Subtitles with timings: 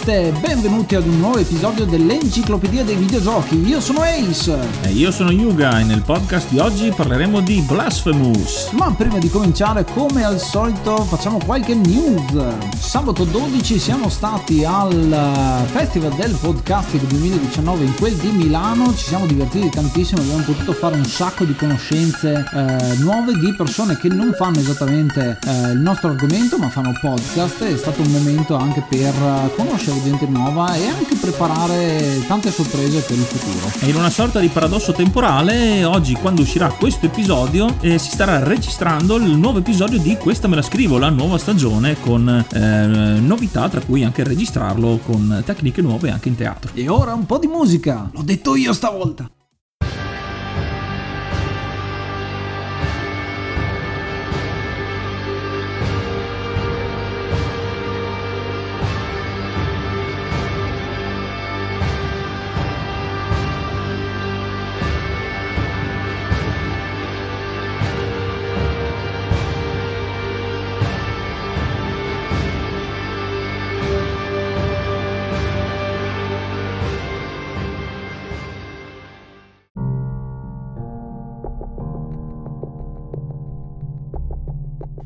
[0.00, 3.60] podcast e benvenuti ad un nuovo episodio dell'Enciclopedia dei Videogiochi.
[3.66, 4.58] Io sono Ace.
[4.82, 8.70] E io sono Yuga e nel podcast di oggi parleremo di Blasphemous.
[8.72, 12.78] Ma prima di cominciare, come al solito, facciamo qualche news.
[12.78, 19.26] Sabato 12 siamo stati al Festival del Podcasting 2019 in quel di Milano, ci siamo
[19.26, 24.32] divertiti tantissimo, abbiamo potuto fare un sacco di conoscenze eh, nuove di persone che non
[24.36, 29.14] fanno esattamente eh, il nostro argomento ma fanno podcast, è stato un momento anche per
[29.56, 33.72] conoscere gente nuova e anche preparare tante sorprese per il futuro.
[33.80, 38.42] E in una sorta di paradosso temporale, oggi quando uscirà questo episodio eh, si starà
[38.42, 42.86] registrando il nuovo episodio di Questa me la scrivo, la nuova stagione con eh,
[43.20, 46.70] novità tra cui anche registrarlo con tecniche nuove anche in teatro.
[46.74, 49.30] E ora un po' di musica, l'ho detto io stavolta.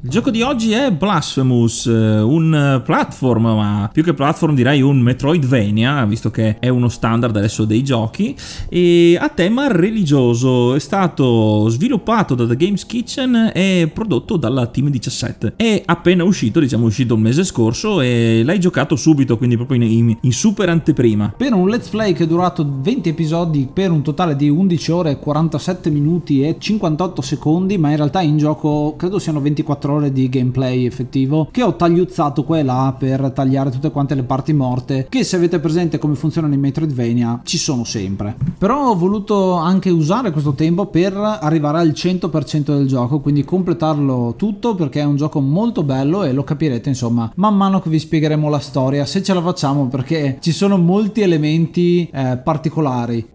[0.04, 5.00] Il gioco di oggi è Blasphemous, eh, un platform, ma più che platform direi un
[5.00, 8.36] Metroidvania, visto che è uno standard adesso dei giochi,
[8.68, 10.74] e a tema religioso.
[10.74, 15.54] È stato sviluppato da The Games Kitchen e prodotto dalla Team 17.
[15.56, 20.14] È appena uscito, diciamo uscito il mese scorso, e l'hai giocato subito, quindi proprio in,
[20.20, 21.32] in super anteprima.
[21.34, 25.18] Per un let's play che è durato 20 episodi per un totale di 11 ore,
[25.18, 30.12] 47 minuti e 58 secondi, ma in realtà in gioco credo siano 24 ore ore
[30.12, 34.52] di gameplay effettivo che ho tagliuzzato qua e là per tagliare tutte quante le parti
[34.52, 38.36] morte che se avete presente come funzionano i Metroidvania ci sono sempre.
[38.58, 44.34] Però ho voluto anche usare questo tempo per arrivare al 100% del gioco quindi completarlo
[44.36, 47.98] tutto perché è un gioco molto bello e lo capirete insomma man mano che vi
[47.98, 53.32] spiegheremo la storia se ce la facciamo perché ci sono molti elementi eh, particolari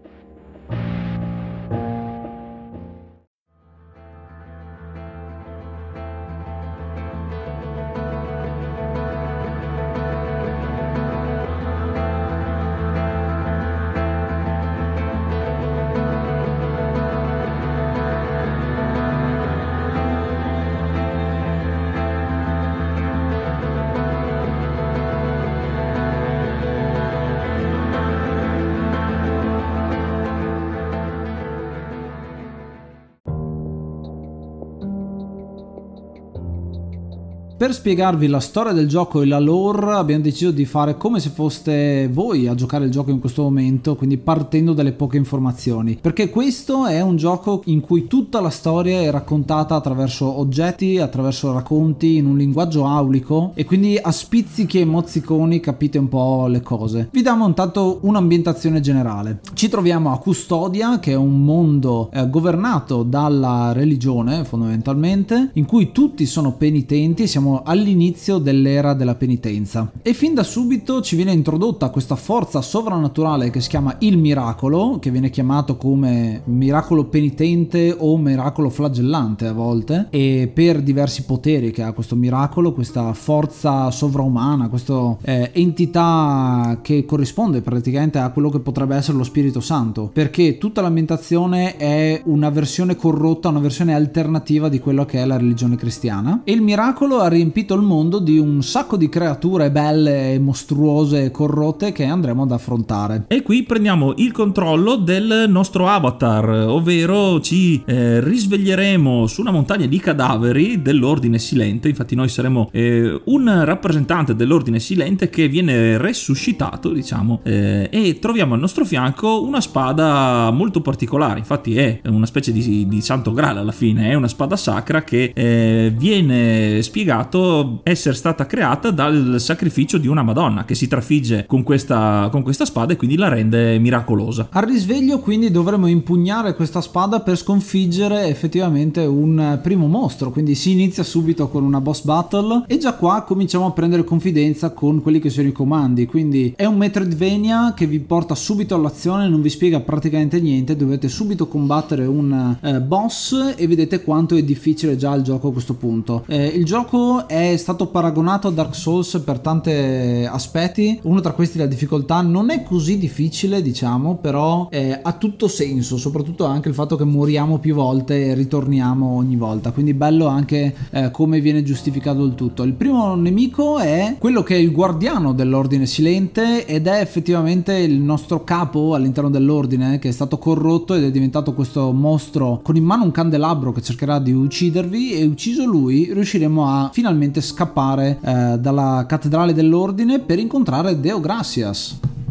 [37.60, 41.28] Per spiegarvi la storia del gioco e la lore abbiamo deciso di fare come se
[41.28, 45.98] foste voi a giocare il gioco in questo momento, quindi partendo dalle poche informazioni.
[46.00, 51.52] Perché questo è un gioco in cui tutta la storia è raccontata attraverso oggetti, attraverso
[51.52, 56.62] racconti, in un linguaggio aulico e quindi a spizzichi e mozziconi capite un po' le
[56.62, 57.10] cose.
[57.12, 59.40] Vi diamo intanto un'ambientazione generale.
[59.52, 65.92] Ci troviamo a Custodia, che è un mondo eh, governato dalla religione fondamentalmente, in cui
[65.92, 69.90] tutti sono penitenti, siamo all'inizio dell'era della penitenza.
[70.02, 74.98] E fin da subito ci viene introdotta questa forza sovrannaturale che si chiama il miracolo,
[75.00, 80.06] che viene chiamato come miracolo penitente o miracolo flagellante a volte.
[80.10, 87.04] E per diversi poteri che ha questo miracolo, questa forza sovraumana, questa eh, entità che
[87.04, 92.50] corrisponde praticamente a quello che potrebbe essere lo Spirito Santo, perché tutta l'ambientazione è una
[92.50, 96.42] versione corrotta, una versione alternativa di quello che è la religione cristiana.
[96.44, 101.30] E il miracolo arriva riempito il mondo di un sacco di creature belle, mostruose e
[101.30, 103.24] corrotte che andremo ad affrontare.
[103.28, 109.86] E qui prendiamo il controllo del nostro avatar, ovvero ci eh, risveglieremo su una montagna
[109.86, 116.92] di cadaveri dell'ordine silente, infatti noi saremo eh, un rappresentante dell'ordine silente che viene resuscitato,
[116.92, 122.52] diciamo, eh, e troviamo al nostro fianco una spada molto particolare, infatti è una specie
[122.52, 126.82] di, di santo grale alla fine, è una spada sacra che eh, viene
[127.30, 132.42] spiegato essere stata creata dal sacrificio di una Madonna che si trafigge con questa, con
[132.42, 134.48] questa spada e quindi la rende miracolosa.
[134.50, 140.72] Al risveglio quindi dovremo impugnare questa spada per sconfiggere effettivamente un primo mostro, quindi si
[140.72, 145.20] inizia subito con una boss battle e già qua cominciamo a prendere confidenza con quelli
[145.20, 149.50] che sono i comandi, quindi è un Metroidvania che vi porta subito all'azione, non vi
[149.50, 155.14] spiega praticamente niente, dovete subito combattere un eh, boss e vedete quanto è difficile già
[155.14, 156.24] il gioco a questo punto.
[156.26, 161.58] Eh, il gioco è stato paragonato a Dark Souls per tanti aspetti, uno tra questi
[161.58, 166.74] la difficoltà non è così difficile diciamo, però eh, ha tutto senso, soprattutto anche il
[166.74, 171.62] fatto che moriamo più volte e ritorniamo ogni volta, quindi bello anche eh, come viene
[171.62, 172.62] giustificato il tutto.
[172.62, 178.00] Il primo nemico è quello che è il guardiano dell'ordine silente ed è effettivamente il
[178.00, 182.84] nostro capo all'interno dell'ordine che è stato corrotto ed è diventato questo mostro con in
[182.84, 187.09] mano un candelabro che cercherà di uccidervi e ucciso lui riusciremo a finalmente
[187.40, 191.20] scappare eh, dalla cattedrale dell'ordine per incontrare Deo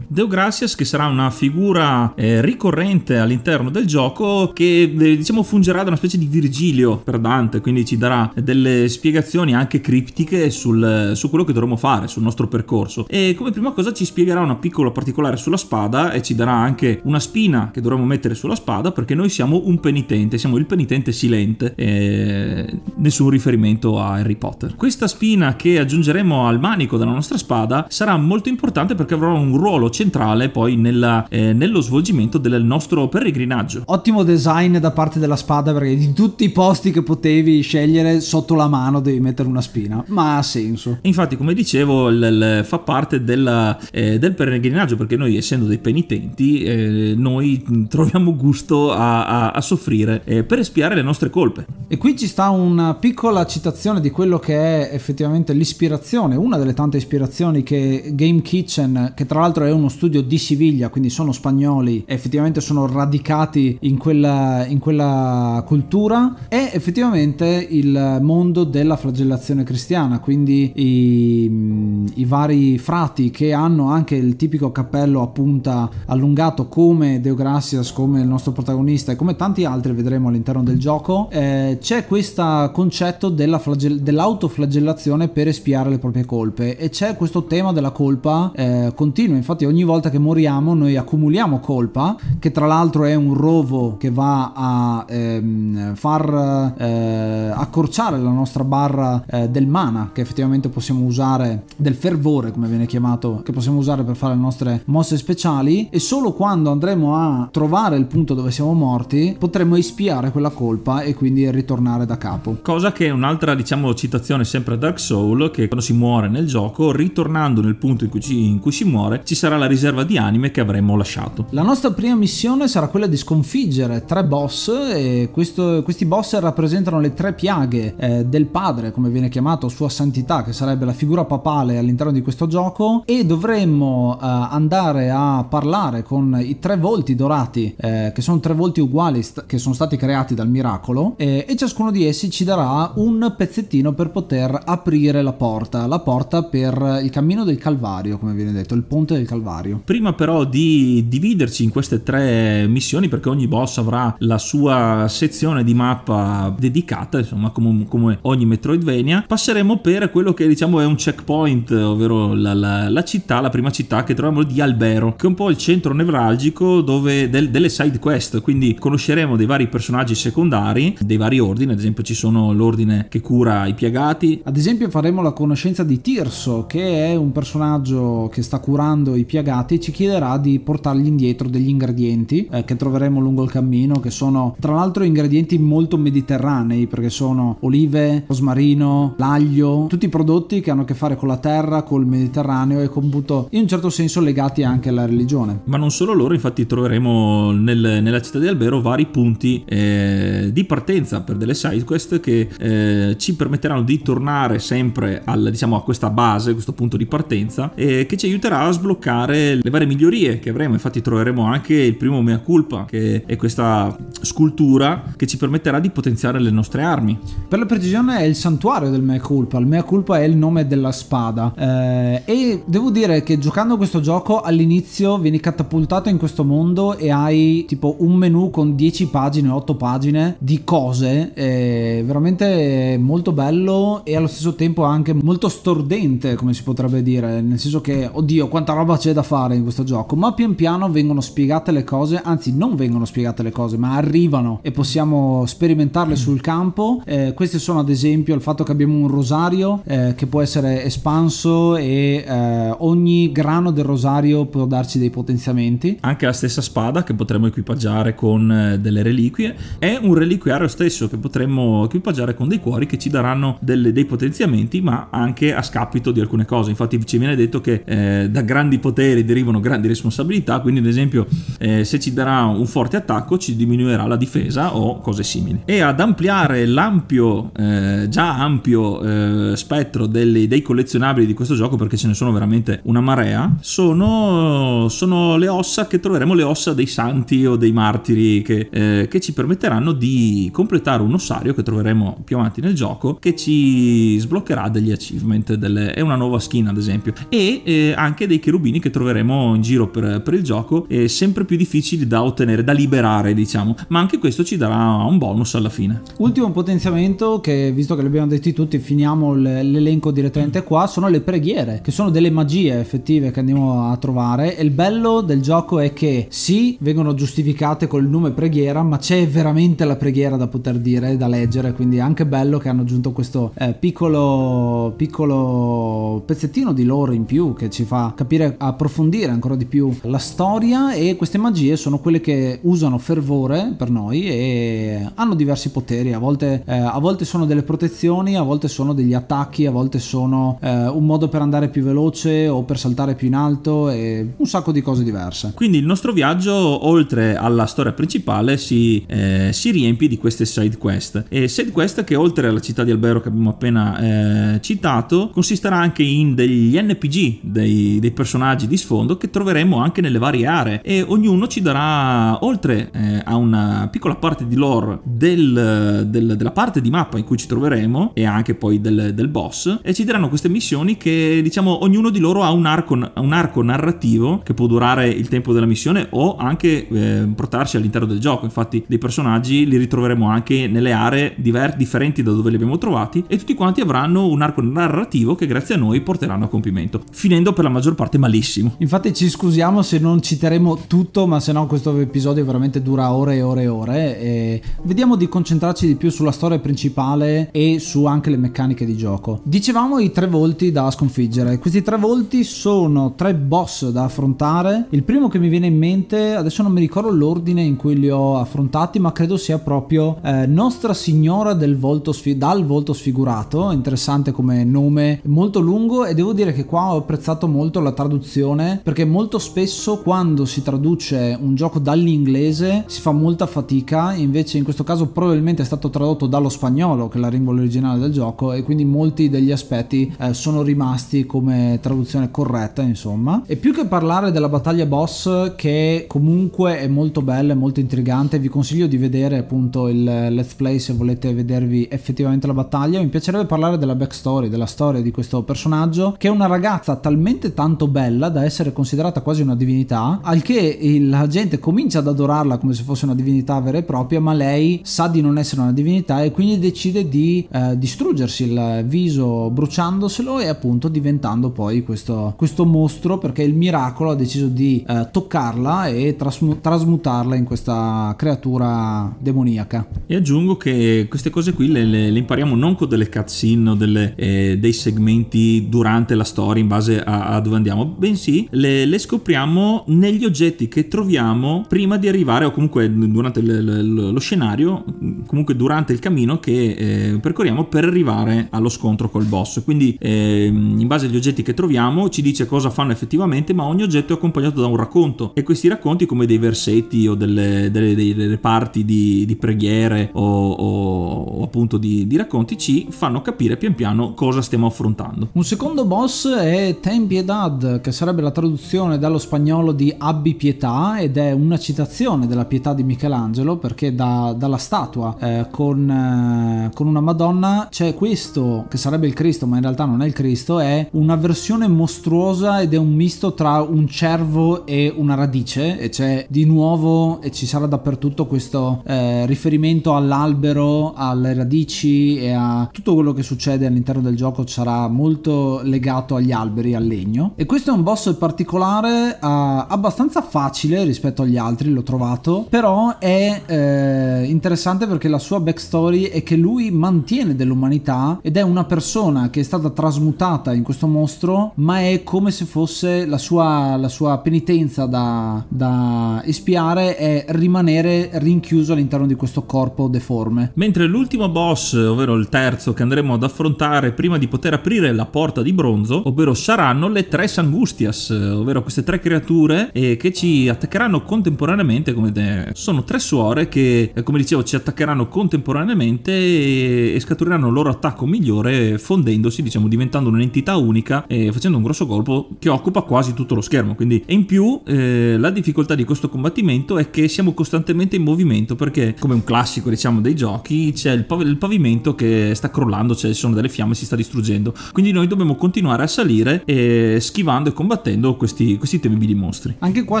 [0.06, 0.16] Gracias.
[0.16, 5.82] Deo Gracias che sarà una figura eh, ricorrente all'interno del gioco che eh, diciamo fungerà
[5.82, 11.12] da una specie di Virgilio per Dante, quindi ci darà delle spiegazioni anche criptiche sul,
[11.14, 13.06] su quello che dovremo fare, sul nostro percorso.
[13.08, 17.00] E come prima cosa ci spiegherà una piccola particolare sulla spada e ci darà anche
[17.04, 21.12] una spina che dovremo mettere sulla spada perché noi siamo un penitente, siamo il penitente
[21.12, 24.74] silente, e nessun riferimento a Harry Potter.
[24.76, 29.56] Questa spina che aggiungeremo al manico della nostra spada sarà molto importante perché avrà un
[29.56, 33.82] ruolo centrale poi nella, eh, nello svolgimento del nostro peregrinaggio.
[33.86, 38.54] Ottimo design da parte della spada perché di tutti i posti che potevi scegliere sotto
[38.54, 40.98] la mano devi mettere una spina, ma ha senso.
[41.02, 45.78] Infatti come dicevo l- l- fa parte della, eh, del peregrinaggio perché noi essendo dei
[45.78, 51.66] penitenti eh, noi troviamo gusto a, a, a soffrire eh, per espiare le nostre colpe.
[51.88, 56.74] E qui ci sta una piccola citazione di quello che è effettivamente l'ispirazione, una delle
[56.74, 61.30] tante ispirazioni che Game Kitchen, che tra l'altro è uno studio di Siviglia, quindi sono
[61.30, 69.62] spagnoli, effettivamente sono radicati in quella, in quella cultura, è effettivamente il mondo della flagellazione
[69.62, 76.66] cristiana, quindi i, i vari frati che hanno anche il tipico cappello a punta allungato
[76.66, 81.28] come Deo Gracias, come il nostro protagonista e come tanti altri vedremo all'interno del gioco,
[81.30, 87.44] eh, c'è questo concetto della flagell- dell'autoflagellazione per espiare le proprie colpe e c'è questo
[87.44, 92.66] tema della colpa eh, continua, infatti ogni volta che moriamo noi accumuliamo colpa, che tra
[92.66, 99.48] l'altro è un rovo che va a ehm, far eh, accorciare la nostra barra eh,
[99.48, 104.16] del mana, che effettivamente possiamo usare, del fervore come viene chiamato, che possiamo usare per
[104.16, 108.72] fare le nostre mosse speciali e solo quando andremo a trovare il punto dove siamo
[108.72, 112.58] morti potremo espiare quella colpa e quindi ritornare da capo.
[112.62, 116.46] Cosa che è un'altra diciamo citazione sempre a Dark Soul che quando si muore nel
[116.46, 120.04] gioco ritornando nel punto in cui, ci, in cui si muore ci sarà la riserva
[120.04, 121.46] di anime che avremmo lasciato.
[121.50, 127.00] La nostra prima missione sarà quella di sconfiggere tre boss e questo, questi boss rappresentano
[127.00, 131.24] le tre piaghe eh, del padre, come viene chiamato, sua santità, che sarebbe la figura
[131.24, 137.14] papale all'interno di questo gioco e dovremmo eh, andare a parlare con i tre volti
[137.14, 141.54] dorati, eh, che sono tre volti uguali st- che sono stati creati dal miracolo e
[141.56, 147.00] ciascuno di essi ci darà un pezzettino per poter aprire la porta, la porta per
[147.02, 149.55] il cammino del Calvario, come viene detto, il ponte del Calvario.
[149.84, 155.64] Prima però di dividerci in queste tre missioni, perché ogni boss avrà la sua sezione
[155.64, 160.96] di mappa dedicata, insomma come, come ogni Metroidvania, passeremo per quello che diciamo è un
[160.96, 165.28] checkpoint, ovvero la, la, la città, la prima città che troviamo di Albero, che è
[165.28, 170.14] un po' il centro nevralgico dove, del, delle side quest, quindi conosceremo dei vari personaggi
[170.14, 174.40] secondari, dei vari ordini, ad esempio ci sono l'ordine che cura i piagati.
[174.44, 179.24] Ad esempio faremo la conoscenza di Tirso, che è un personaggio che sta curando i
[179.24, 179.44] piagati,
[179.78, 184.56] ci chiederà di portargli indietro degli ingredienti eh, che troveremo lungo il cammino, che sono
[184.58, 190.82] tra l'altro ingredienti molto mediterranei, perché sono olive, rosmarino, l'aglio, tutti i prodotti che hanno
[190.82, 194.62] a che fare con la terra, col Mediterraneo e appunto in un certo senso legati
[194.62, 195.60] anche alla religione.
[195.64, 200.64] Ma non solo loro, infatti troveremo nel, nella città di Albero vari punti eh, di
[200.64, 205.82] partenza per delle side quest che eh, ci permetteranno di tornare sempre al, diciamo, a
[205.82, 210.38] questa base, questo punto di partenza, e che ci aiuterà a sbloccare le varie migliorie
[210.38, 210.74] che avremo.
[210.74, 215.90] Infatti troveremo anche il primo mea culpa, che è questa scultura che ci permetterà di
[215.90, 217.18] potenziare le nostre armi.
[217.48, 220.66] Per la precisione è il santuario del mea culpa, il mea culpa è il nome
[220.66, 226.44] della spada eh, e devo dire che giocando questo gioco all'inizio vieni catapultato in questo
[226.44, 232.98] mondo e hai tipo un menu con 10 pagine, 8 pagine di cose, è veramente
[233.00, 237.80] molto bello e allo stesso tempo anche molto stordente come si potrebbe dire, nel senso
[237.80, 241.72] che oddio quanta roba c'è da fare in questo gioco, ma pian piano vengono spiegate
[241.72, 247.00] le cose, anzi non vengono spiegate le cose, ma arrivano e possiamo sperimentarle sul campo.
[247.06, 250.84] Eh, questi sono ad esempio il fatto che abbiamo un rosario eh, che può essere
[250.84, 255.96] espanso e eh, ogni grano del rosario può darci dei potenziamenti.
[256.00, 261.08] Anche la stessa spada che potremmo equipaggiare con eh, delle reliquie è un reliquiario stesso
[261.08, 265.62] che potremmo equipaggiare con dei cuori che ci daranno delle, dei potenziamenti ma anche a
[265.62, 266.68] scapito di alcune cose.
[266.68, 271.26] Infatti ci viene detto che eh, da grandi poteri derivano grandi responsabilità, quindi ad esempio
[271.58, 275.62] eh, se ci darà un forte attacco ci diminuirà la difesa o cose simili.
[275.64, 281.76] E ad ampliare l'ampio, eh, già ampio eh, spettro delle, dei collezionabili di questo gioco,
[281.76, 286.72] perché ce ne sono veramente una marea, sono, sono le ossa che troveremo, le ossa
[286.72, 291.62] dei santi o dei martiri che, eh, che ci permetteranno di completare un ossario che
[291.62, 296.68] troveremo più avanti nel gioco che ci sbloccherà degli achievement, delle, è una nuova skin
[296.68, 300.86] ad esempio, e eh, anche dei cherubini che troveremo in giro per, per il gioco,
[300.88, 305.18] eh, sempre più difficili da ottenere, da liberare diciamo, ma anche questo ci darà un
[305.18, 306.00] bonus alla fine.
[306.16, 311.80] Ultimo potenziamento che visto che l'abbiamo detti tutti finiamo l'elenco direttamente qua, sono le preghiere,
[311.82, 315.92] che sono delle magie effettive che andiamo a trovare e il bello del gioco è
[315.92, 321.18] che sì, vengono giustificate col nome preghiera, ma c'è veramente la preghiera da poter dire,
[321.18, 326.84] da leggere, quindi è anche bello che hanno aggiunto questo eh, piccolo, piccolo pezzettino di
[326.84, 331.38] lore in più che ci fa capire, approfondire ancora di più la storia e queste
[331.38, 336.76] magie sono quelle che usano fervore per noi e hanno diversi poteri, a volte, eh,
[336.76, 341.04] a volte sono delle protezioni, a volte sono degli attacchi, a volte sono eh, un
[341.04, 344.80] modo per andare più veloce o per saltare più in alto e un sacco di
[344.82, 345.52] cose diverse.
[345.54, 346.54] Quindi il nostro viaggio,
[346.86, 351.24] oltre alla storia principale, si, eh, si riempie di queste side quest.
[351.28, 355.76] E side quest che oltre alla città di Albero che abbiamo appena eh, citato, consisterà
[355.76, 360.80] anche in degli NPG, dei, dei, personaggi di sfondo che troveremo anche nelle varie aree
[360.82, 366.50] e ognuno ci darà, oltre eh, a una piccola parte di lore del, del, della
[366.50, 370.04] parte di mappa in cui ci troveremo e anche poi del, del boss, e ci
[370.04, 374.54] daranno queste missioni che diciamo ognuno di loro ha un arco, un arco narrativo che
[374.54, 378.44] può durare il tempo della missione o anche eh, portarci all'interno del gioco.
[378.44, 383.24] Infatti dei personaggi li ritroveremo anche nelle aree diver- differenti da dove li abbiamo trovati
[383.26, 387.52] e tutti quanti avranno un arco narrativo che grazie a noi porteranno a compimento, finendo
[387.52, 388.65] per la maggior parte malissimo.
[388.78, 393.36] Infatti ci scusiamo se non citeremo tutto, ma se no questo episodio veramente dura ore
[393.36, 398.04] e ore e ore e vediamo di concentrarci di più sulla storia principale e su
[398.04, 399.40] anche le meccaniche di gioco.
[399.42, 401.58] Dicevamo i tre volti da sconfiggere.
[401.58, 404.86] Questi tre volti sono tre boss da affrontare.
[404.90, 408.10] Il primo che mi viene in mente, adesso non mi ricordo l'ordine in cui li
[408.10, 413.70] ho affrontati, ma credo sia proprio eh, Nostra Signora del volto sfi- dal volto sfigurato.
[413.70, 418.55] Interessante come nome, molto lungo e devo dire che qua ho apprezzato molto la traduzione
[418.82, 424.64] perché molto spesso quando si traduce un gioco dall'inglese si fa molta fatica, invece in
[424.64, 428.52] questo caso probabilmente è stato tradotto dallo spagnolo che è la lingua originale del gioco
[428.52, 433.42] e quindi molti degli aspetti eh, sono rimasti come traduzione corretta insomma.
[433.46, 438.38] E più che parlare della battaglia boss che comunque è molto bella e molto intrigante,
[438.38, 443.08] vi consiglio di vedere appunto il let's play se volete vedervi effettivamente la battaglia, mi
[443.08, 447.88] piacerebbe parlare della backstory, della storia di questo personaggio che è una ragazza talmente tanto
[447.88, 452.74] bella da essere considerata quasi una divinità, al che la gente comincia ad adorarla come
[452.74, 456.22] se fosse una divinità vera e propria, ma lei sa di non essere una divinità
[456.22, 462.64] e quindi decide di eh, distruggersi il viso bruciandoselo e appunto diventando poi questo, questo
[462.64, 469.14] mostro perché il miracolo ha deciso di eh, toccarla e trasmu- trasmutarla in questa creatura
[469.18, 469.86] demoniaca.
[470.06, 473.74] E aggiungo che queste cose qui le, le, le impariamo non con delle cutscene o
[473.74, 478.84] delle, eh, dei segmenti durante la storia in base a, a dove andiamo, bensì le,
[478.84, 484.84] le, scopriamo negli oggetti che troviamo prima di arrivare o comunque durante l, lo scenario,
[485.26, 486.70] comunque durante il cammino che
[487.12, 489.62] eh, percorriamo per arrivare allo scontro col boss.
[489.62, 493.82] Quindi eh, in base agli oggetti che troviamo ci dice cosa fanno effettivamente, ma ogni
[493.82, 497.94] oggetto è accompagnato da un racconto e questi racconti come dei versetti o delle, delle,
[497.94, 503.56] delle parti di, di preghiere o, o, o appunto di, di, racconti ci fanno capire
[503.56, 505.28] pian piano cosa stiamo affrontando.
[505.32, 510.98] Un secondo boss è Ten Piedad, che sarebbe la traduzione dallo spagnolo di Abbi Pietà
[510.98, 516.70] ed è una citazione della pietà di Michelangelo perché da, dalla statua eh, con, eh,
[516.74, 520.12] con una Madonna c'è questo che sarebbe il Cristo ma in realtà non è il
[520.12, 525.78] Cristo, è una versione mostruosa ed è un misto tra un cervo e una radice
[525.78, 532.32] e c'è di nuovo e ci sarà dappertutto questo eh, riferimento all'albero, alle radici e
[532.32, 537.32] a tutto quello che succede all'interno del gioco sarà molto legato agli alberi, al legno.
[537.36, 542.98] E questo è un boss particolare eh, abbastanza facile rispetto agli altri, l'ho trovato, però
[542.98, 548.64] è eh, interessante perché la sua backstory è che lui mantiene dell'umanità ed è una
[548.64, 553.76] persona che è stata trasmutata in questo mostro, ma è come se fosse la sua,
[553.76, 560.52] la sua penitenza da, da espiare è rimanere rinchiuso all'interno di questo corpo deforme.
[560.54, 565.06] Mentre l'ultimo boss, ovvero il terzo che andremo ad affrontare prima di poter aprire la
[565.06, 570.48] porta di bronzo, ovvero saranno le tre Sangustias, ovvero queste tre creature eh, che ci
[570.48, 576.92] attaccheranno contemporaneamente, come de- sono tre suore che, eh, come dicevo, ci attaccheranno contemporaneamente e,
[576.94, 581.86] e scaturiranno il loro attacco migliore fondendosi, diciamo, diventando un'entità unica e facendo un grosso
[581.86, 583.74] colpo che occupa quasi tutto lo schermo.
[583.74, 588.02] Quindi, e in più, eh, la difficoltà di questo combattimento è che siamo costantemente in
[588.02, 592.50] movimento perché, come un classico, diciamo, dei giochi, c'è il, pav- il pavimento che sta
[592.50, 594.54] crollando, cioè ci sono delle fiamme, si sta distruggendo.
[594.72, 597.84] Quindi noi dobbiamo continuare a salire eh, schivando e combattendo
[598.16, 599.54] questi, questi temibili mostri.
[599.60, 600.00] Anche qua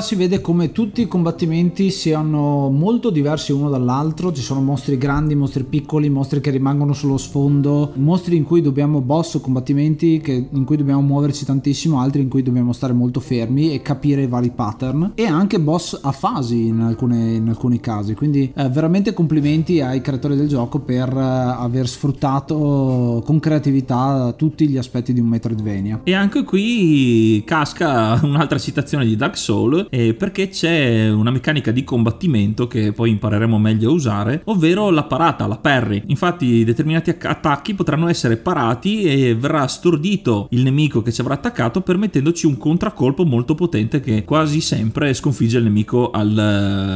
[0.00, 5.34] si vede come tutti i combattimenti siano molto diversi uno dall'altro, ci sono mostri grandi,
[5.34, 10.64] mostri piccoli, mostri che rimangono sullo sfondo, mostri in cui dobbiamo boss combattimenti che, in
[10.64, 14.50] cui dobbiamo muoverci tantissimo, altri in cui dobbiamo stare molto fermi e capire i vari
[14.50, 18.14] pattern e anche boss a fasi in, alcune, in alcuni casi.
[18.14, 24.68] Quindi eh, veramente complimenti ai creatori del gioco per eh, aver sfruttato con creatività tutti
[24.68, 26.00] gli aspetti di un Metroidvania.
[26.04, 31.84] E anche qui casca un'altra citazione di Dark Souls eh, perché c'è una meccanica di
[31.84, 36.02] combattimento che poi impareremo meglio a usare, ovvero la parata, la parry.
[36.06, 41.80] Infatti determinati attacchi potranno essere parati e verrà stordito il nemico che ci avrà attaccato
[41.80, 46.36] permettendoci un contraccolpo molto potente che quasi sempre sconfigge il nemico al,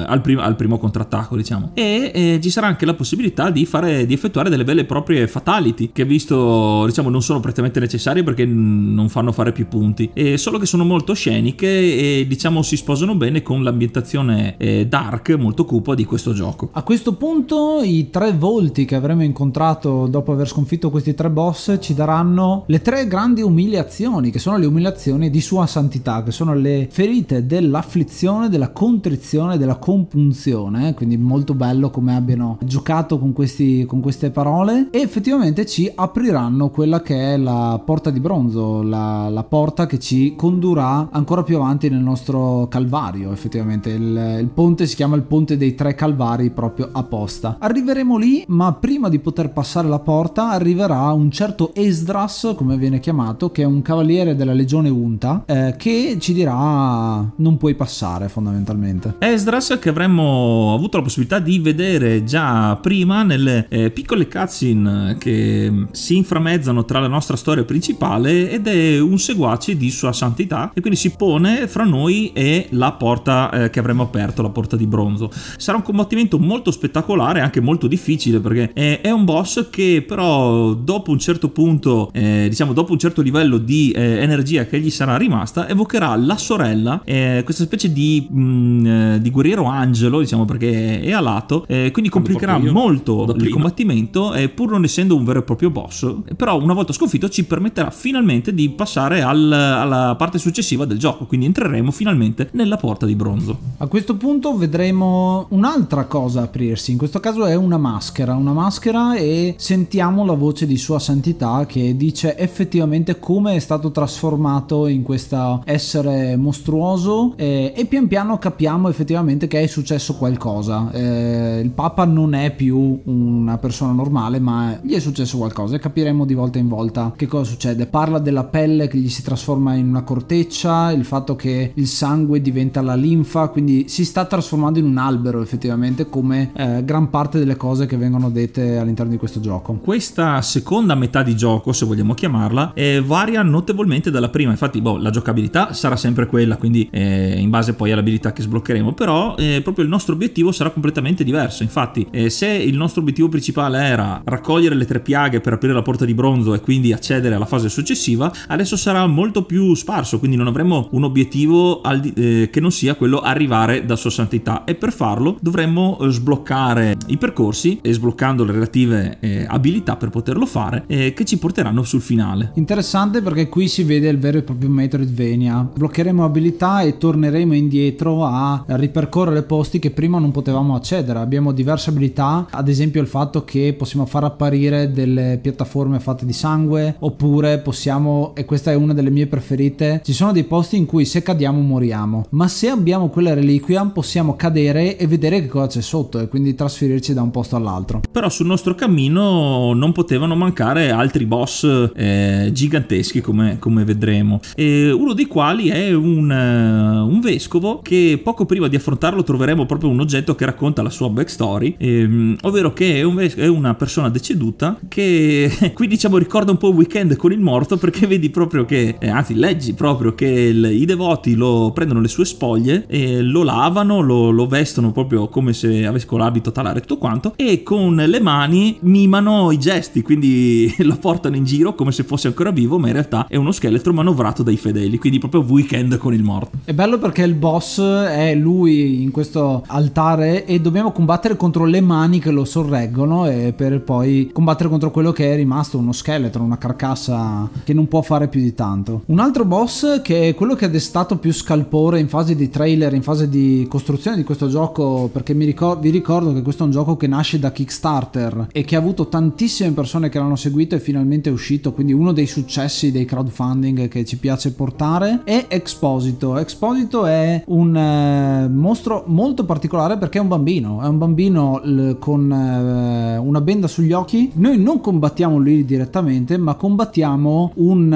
[0.06, 1.72] al, prim- al primo contrattacco diciamo.
[1.74, 5.26] E eh, ci sarà anche la possibilità di, fare, di effettuare delle vere e proprie
[5.26, 10.36] fatality che visto diciamo non sono prettamente necessarie perché non fanno fare più punti, e
[10.36, 15.64] solo che sono molto sceniche e diciamo si sposano bene con l'ambientazione eh, dark molto
[15.64, 16.68] cupa di questo gioco.
[16.74, 21.78] A questo punto i tre volti che avremo incontrato dopo aver sconfitto questi tre boss
[21.80, 26.54] ci daranno le tre grandi umiliazioni che sono le umiliazioni di sua santità, che sono
[26.54, 33.84] le ferite dell'afflizione, della contrizione, della compunzione, quindi molto bello come abbiano giocato con, questi,
[33.86, 39.28] con queste parole e effettivamente ci apriranno quella che è la porta di bronzo, la,
[39.28, 43.88] la porta che ci condurrà ancora più avanti nel nostro calvario effettivamente.
[43.88, 47.56] Il, il ponte si chiama il ponte dei tre calvari proprio apposta.
[47.58, 53.00] Arriveremo lì ma prima di poter passare la porta arriverà un certo Esdras come viene
[53.00, 58.28] chiamato che è un cavaliere della legione Unta eh, che ci dirà non puoi passare
[58.28, 65.16] fondamentalmente Esdras che avremmo avuto la possibilità di vedere già prima nelle eh, piccole cutscene
[65.18, 70.49] che si inframmezzano tra la nostra storia principale ed è un seguace di sua santità
[70.74, 74.76] e quindi si pone fra noi e la porta eh, che avremo aperto, la porta
[74.76, 75.30] di bronzo.
[75.56, 80.72] Sarà un combattimento molto spettacolare, anche molto difficile perché è, è un boss che però
[80.74, 84.90] dopo un certo punto, eh, diciamo dopo un certo livello di eh, energia che gli
[84.90, 90.20] sarà rimasta, evocherà la sorella, eh, questa specie di, mh, mm, eh, di guerriero angelo,
[90.20, 95.40] diciamo perché è alato, eh, quindi complicherà molto il combattimento pur non essendo un vero
[95.40, 100.29] e proprio boss, però una volta sconfitto ci permetterà finalmente di passare al, alla parte
[100.38, 103.58] successiva del gioco, quindi entreremo finalmente nella porta di bronzo.
[103.78, 109.14] A questo punto vedremo un'altra cosa aprirsi, in questo caso è una maschera, una maschera
[109.14, 115.02] e sentiamo la voce di Sua Santità che dice effettivamente come è stato trasformato in
[115.02, 120.90] questo essere mostruoso eh, e pian piano capiamo effettivamente che è successo qualcosa.
[120.92, 125.78] Eh, il Papa non è più una persona normale ma gli è successo qualcosa e
[125.78, 127.86] capiremo di volta in volta che cosa succede.
[127.86, 132.42] Parla della pelle che gli si trasforma in una corteccia, il fatto che il sangue
[132.42, 137.38] diventa la linfa, quindi si sta trasformando in un albero effettivamente come eh, gran parte
[137.38, 139.72] delle cose che vengono dette all'interno di questo gioco.
[139.74, 144.98] Questa seconda metà di gioco, se vogliamo chiamarla, eh, varia notevolmente dalla prima, infatti boh,
[144.98, 149.60] la giocabilità sarà sempre quella, quindi eh, in base poi all'abilità che sbloccheremo, però eh,
[149.62, 154.20] proprio il nostro obiettivo sarà completamente diverso, infatti eh, se il nostro obiettivo principale era
[154.22, 157.70] raccogliere le tre piaghe per aprire la porta di bronzo e quindi accedere alla fase
[157.70, 162.70] successiva, adesso sarà molto più sparso, quindi non avremo un obiettivo di, eh, che non
[162.70, 167.92] sia quello arrivare da sua santità e per farlo dovremmo eh, sbloccare i percorsi e
[167.92, 172.52] sbloccando le relative eh, abilità per poterlo fare eh, che ci porteranno sul finale.
[172.54, 175.68] Interessante perché qui si vede il vero e proprio Metroidvania.
[175.74, 181.18] Bloccheremo abilità e torneremo indietro a ripercorrere posti che prima non potevamo accedere.
[181.18, 186.32] Abbiamo diverse abilità, ad esempio il fatto che possiamo far apparire delle piattaforme fatte di
[186.32, 190.86] sangue oppure possiamo, e questa è una delle mie preferite, ci sono dei posti in
[190.86, 195.66] cui se cadiamo moriamo, ma se abbiamo quella reliquia possiamo cadere e vedere che cosa
[195.66, 198.00] c'è sotto e quindi trasferirci da un posto all'altro.
[198.10, 204.40] Però sul nostro cammino non potevano mancare altri boss eh, giganteschi come, come vedremo.
[204.54, 209.66] E uno dei quali è un, uh, un, vescovo che poco prima di affrontarlo troveremo
[209.66, 213.46] proprio un oggetto che racconta la sua backstory, ehm, ovvero che è, un ves- è,
[213.46, 218.06] una persona deceduta che qui diciamo ricorda un po' il weekend con il morto perché
[218.06, 222.24] vedi proprio che, eh, anzi leggi proprio che il, i devoti lo prendono le sue
[222.24, 226.98] spoglie e lo lavano, lo, lo vestono proprio come se avesse con l'abito talare tutto
[226.98, 232.02] quanto e con le mani mimano i gesti, quindi lo portano in giro come se
[232.02, 235.96] fosse ancora vivo, ma in realtà è uno scheletro manovrato dai fedeli, quindi proprio weekend
[235.98, 236.58] con il morto.
[236.64, 241.80] È bello perché il boss è lui in questo altare e dobbiamo combattere contro le
[241.80, 246.42] mani che lo sorreggono e per poi combattere contro quello che è rimasto uno scheletro,
[246.42, 249.02] una carcassa che non può fare più di tanto.
[249.06, 252.92] Un altro boss che è quello che ha destato più scalpore in fase di trailer,
[252.94, 256.72] in fase di costruzione di questo gioco, perché ricor- vi ricordo che questo è un
[256.72, 260.80] gioco che nasce da Kickstarter e che ha avuto tantissime persone che l'hanno seguito e
[260.80, 266.36] finalmente è uscito, quindi uno dei successi dei crowdfunding che ci piace portare è Exposito.
[266.38, 271.96] Exposito è un eh, mostro molto particolare perché è un bambino, è un bambino l-
[271.98, 274.30] con eh, una benda sugli occhi.
[274.34, 277.92] Noi non combattiamo lui direttamente, ma combattiamo un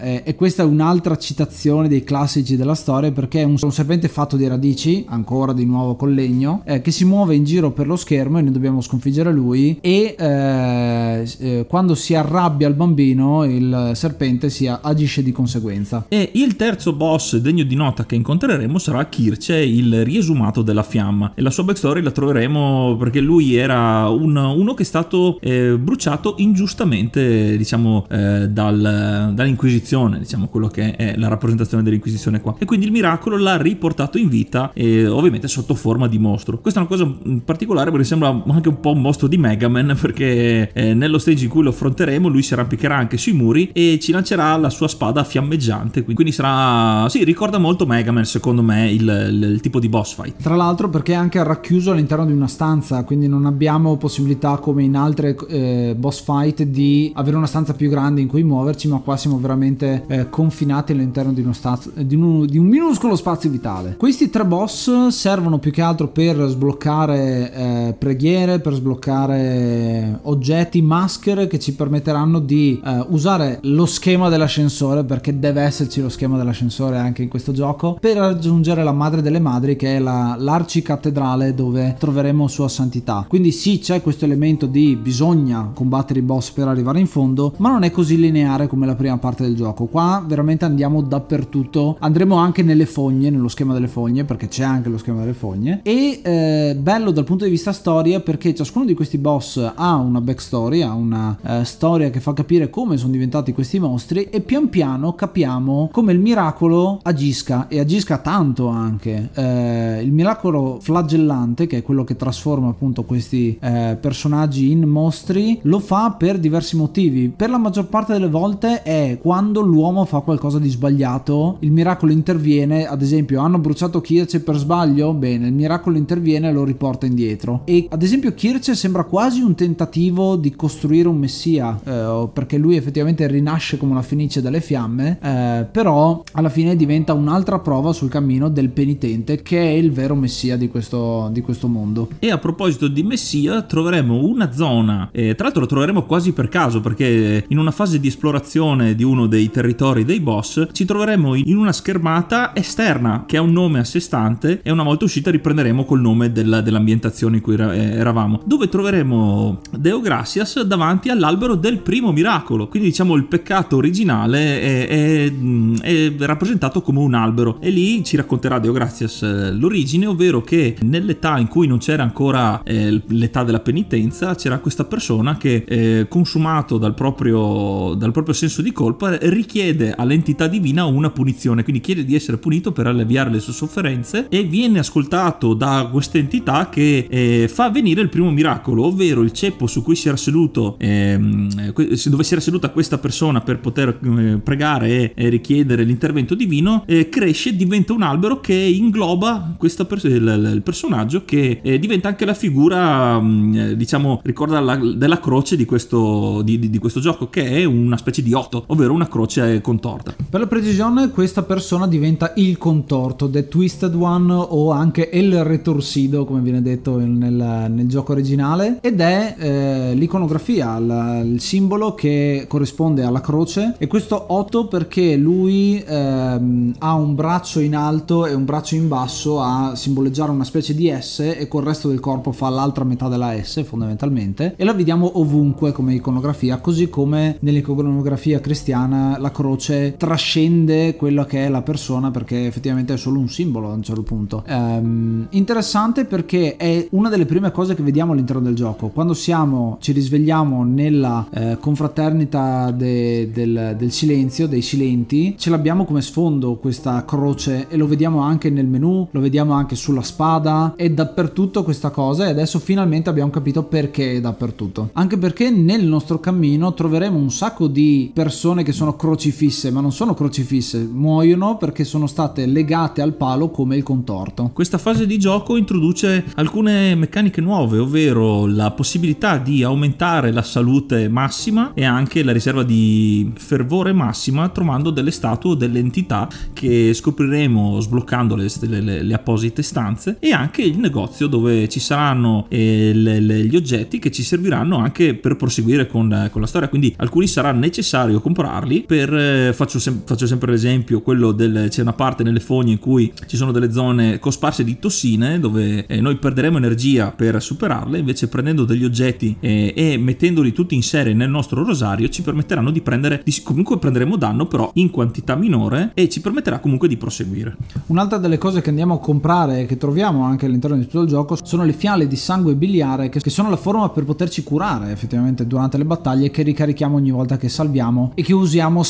[0.00, 4.08] eh, e questa è un'altra citazione dei classici della storia perché è un, un serpente
[4.08, 7.86] fatto di radici, ancora di nuovo con legno, eh, che si muove in giro per
[7.86, 13.44] lo schermo e noi dobbiamo sconfiggere lui e eh, eh, quando si arrabbia il bambino
[13.44, 16.06] il serpente si agisce di conseguenza.
[16.08, 21.32] E il terzo boss degno di nota che incontreremo sarà Kirce, il riesumato della fiamma
[21.34, 25.76] e la sua backstory la troveremo perché lui era un, uno che è stato eh,
[25.78, 30.85] bruciato ingiustamente diciamo eh, dal, dall'inquisizione diciamo quello che è
[31.16, 32.54] la rappresentazione dell'inquisizione qua.
[32.58, 36.58] E quindi il miracolo l'ha riportato in vita e ovviamente sotto forma di mostro.
[36.58, 37.12] Questa è una cosa
[37.44, 41.44] particolare perché sembra anche un po' un mostro di Mega Man perché eh, nello stage
[41.44, 44.88] in cui lo affronteremo lui si arrampicherà anche sui muri e ci lancerà la sua
[44.88, 46.04] spada fiammeggiante.
[46.04, 50.14] Quindi sarà sì ricorda molto Mega Man secondo me il, il, il tipo di boss
[50.14, 50.42] fight.
[50.42, 54.82] Tra l'altro perché è anche racchiuso all'interno di una stanza quindi non abbiamo possibilità come
[54.82, 58.98] in altre eh, boss fight di avere una stanza più grande in cui muoverci ma
[58.98, 60.28] qua siamo veramente eh,
[60.66, 63.94] confinati all'interno di uno, stazio, di, un, di un minuscolo spazio vitale.
[63.96, 71.46] Questi tre boss servono più che altro per sbloccare eh, preghiere per sbloccare oggetti maschere
[71.46, 76.98] che ci permetteranno di eh, usare lo schema dell'ascensore perché deve esserci lo schema dell'ascensore
[76.98, 81.94] anche in questo gioco per raggiungere la madre delle madri che è la, l'arcicattedrale dove
[81.98, 83.24] troveremo sua santità.
[83.28, 87.70] Quindi sì c'è questo elemento di bisogna combattere i boss per arrivare in fondo ma
[87.70, 89.86] non è così lineare come la prima parte del gioco.
[89.86, 91.96] Qua veramente andiamo dappertutto.
[92.00, 95.80] Andremo anche nelle fogne nello schema delle fogne perché c'è anche lo schema delle fogne.
[95.82, 100.20] E eh, bello dal punto di vista storia perché ciascuno di questi boss ha una
[100.20, 104.68] backstory ha una eh, storia che fa capire come sono diventati questi mostri e pian
[104.68, 109.30] piano capiamo come il miracolo agisca e agisca tanto anche.
[109.34, 115.58] Eh, il miracolo flagellante che è quello che trasforma appunto questi eh, personaggi in mostri
[115.62, 117.28] lo fa per diversi motivi.
[117.28, 122.12] Per la maggior parte delle volte è quando l'uomo fa qualcosa di sbagliato il miracolo
[122.12, 125.12] interviene ad esempio hanno bruciato Kirce per sbaglio?
[125.12, 127.62] Bene il miracolo interviene e lo riporta indietro.
[127.64, 132.76] E ad esempio Kirce sembra quasi un tentativo di costruire un messia eh, perché lui
[132.76, 138.08] effettivamente rinasce come una fenice dalle fiamme eh, però alla fine diventa un'altra prova sul
[138.08, 142.08] cammino del penitente che è il vero messia di questo, di questo mondo.
[142.18, 146.48] E a proposito di messia troveremo una zona eh, tra l'altro lo troveremo quasi per
[146.48, 151.34] caso perché in una fase di esplorazione di uno dei territori dei boss ci troveremo
[151.34, 155.30] in una schermata esterna che ha un nome a sé stante e una volta uscita
[155.30, 161.54] riprenderemo col nome della, dell'ambientazione in cui eh, eravamo dove troveremo Deo Gracias davanti all'albero
[161.54, 162.68] del primo miracolo.
[162.68, 165.32] Quindi diciamo il peccato originale è, è,
[165.80, 167.58] è rappresentato come un albero.
[167.60, 172.02] E lì ci racconterà Deo Gracias eh, l'origine ovvero che nell'età in cui non c'era
[172.02, 178.34] ancora eh, l'età della penitenza c'era questa persona che eh, consumato dal proprio, dal proprio
[178.34, 181.62] senso di colpa richiede all'entità divina una punizione.
[181.62, 186.18] Quindi chiede di essere punito per alleviare le sue sofferenze e viene ascoltato da questa
[186.18, 190.16] entità che eh, fa avvenire il primo miracolo ovvero il ceppo su cui si era
[190.16, 191.72] seduto ehm,
[192.06, 197.08] dove si era seduta questa persona per poter eh, pregare e, richiedere l'intervento divino eh,
[197.08, 202.24] cresce e diventa un albero che ingloba pers- il, il, personaggio che eh, diventa anche
[202.24, 207.28] la figura mm, diciamo ricorda la, della croce di questo, di, di, di questo gioco
[207.28, 211.86] che è una specie di otto ovvero una croce contorta per la precisione questa persona
[211.86, 217.88] diventa il contorto The Twisted One o anche El Retorsido come viene detto nel, nel
[217.88, 224.26] gioco originale ed è eh, l'iconografia, il, il, simbolo che corrisponde alla croce e questo
[224.28, 229.74] 8 perché lui ehm, ha un braccio in alto e un braccio in basso a
[229.76, 233.62] simboleggiare una specie di S e col resto del corpo fa l'altra metà della S
[233.64, 241.26] fondamentalmente e la vediamo ovunque come iconografia così come nell'iconografia cristiana la croce trascende quella
[241.26, 244.44] che è la persona perché effettivamente è solo un simbolo a un certo punto.
[244.46, 248.90] Ehm, interessante perché è una delle prime cose che vediamo all'interno del gioco.
[248.90, 255.84] Quando siamo, ci risvegliamo nella eh, confraternita de, del, del, silenzio, dei silenti, ce l'abbiamo
[255.84, 260.74] come sfondo questa croce e lo vediamo anche nel menu, lo vediamo anche sulla spada,
[260.76, 264.90] è dappertutto questa cosa e adesso finalmente abbiamo capito perché è dappertutto.
[264.92, 269.94] Anche perché nel nostro cammino troveremo un sacco di persone che sono crocifisse, ma non
[269.96, 274.50] sono crocifisse, muoiono perché sono state legate al palo come il contorto.
[274.52, 281.08] Questa fase di gioco introduce alcune meccaniche nuove, ovvero la possibilità di aumentare la salute
[281.08, 286.92] massima e anche la riserva di fervore massima trovando delle statue o delle entità che
[286.92, 292.92] scopriremo sbloccando le, le, le apposite stanze e anche il negozio dove ci saranno eh,
[292.94, 297.26] le, gli oggetti che ci serviranno anche per proseguire con, con, la storia quindi alcuni
[297.26, 302.22] sarà necessario comprarli per eh, faccio, sem- faccio, sempre l'esempio quello del c'è una parte
[302.22, 306.56] nelle fogne in cui ci sono delle zone cosparse di tossine dove eh, noi perderemo
[306.56, 311.64] energia per superarle invece prendendo degli oggetti eh, e mettendoli tutti in serie nel nostro
[311.64, 316.20] rosario ci permetteranno di prendere di, comunque prenderemo danno però in quantità minore e ci
[316.20, 317.56] permetterà comunque di proseguire.
[317.86, 321.08] Un'altra delle cose che andiamo a comprare e che troviamo anche all'interno di tutto il
[321.08, 324.90] gioco sono le fiale di sangue biliare che, che sono la forma per poterci curare
[324.90, 328.82] effettivamente durante le battaglie che ricarichiamo ogni volta che salviamo e che usiamo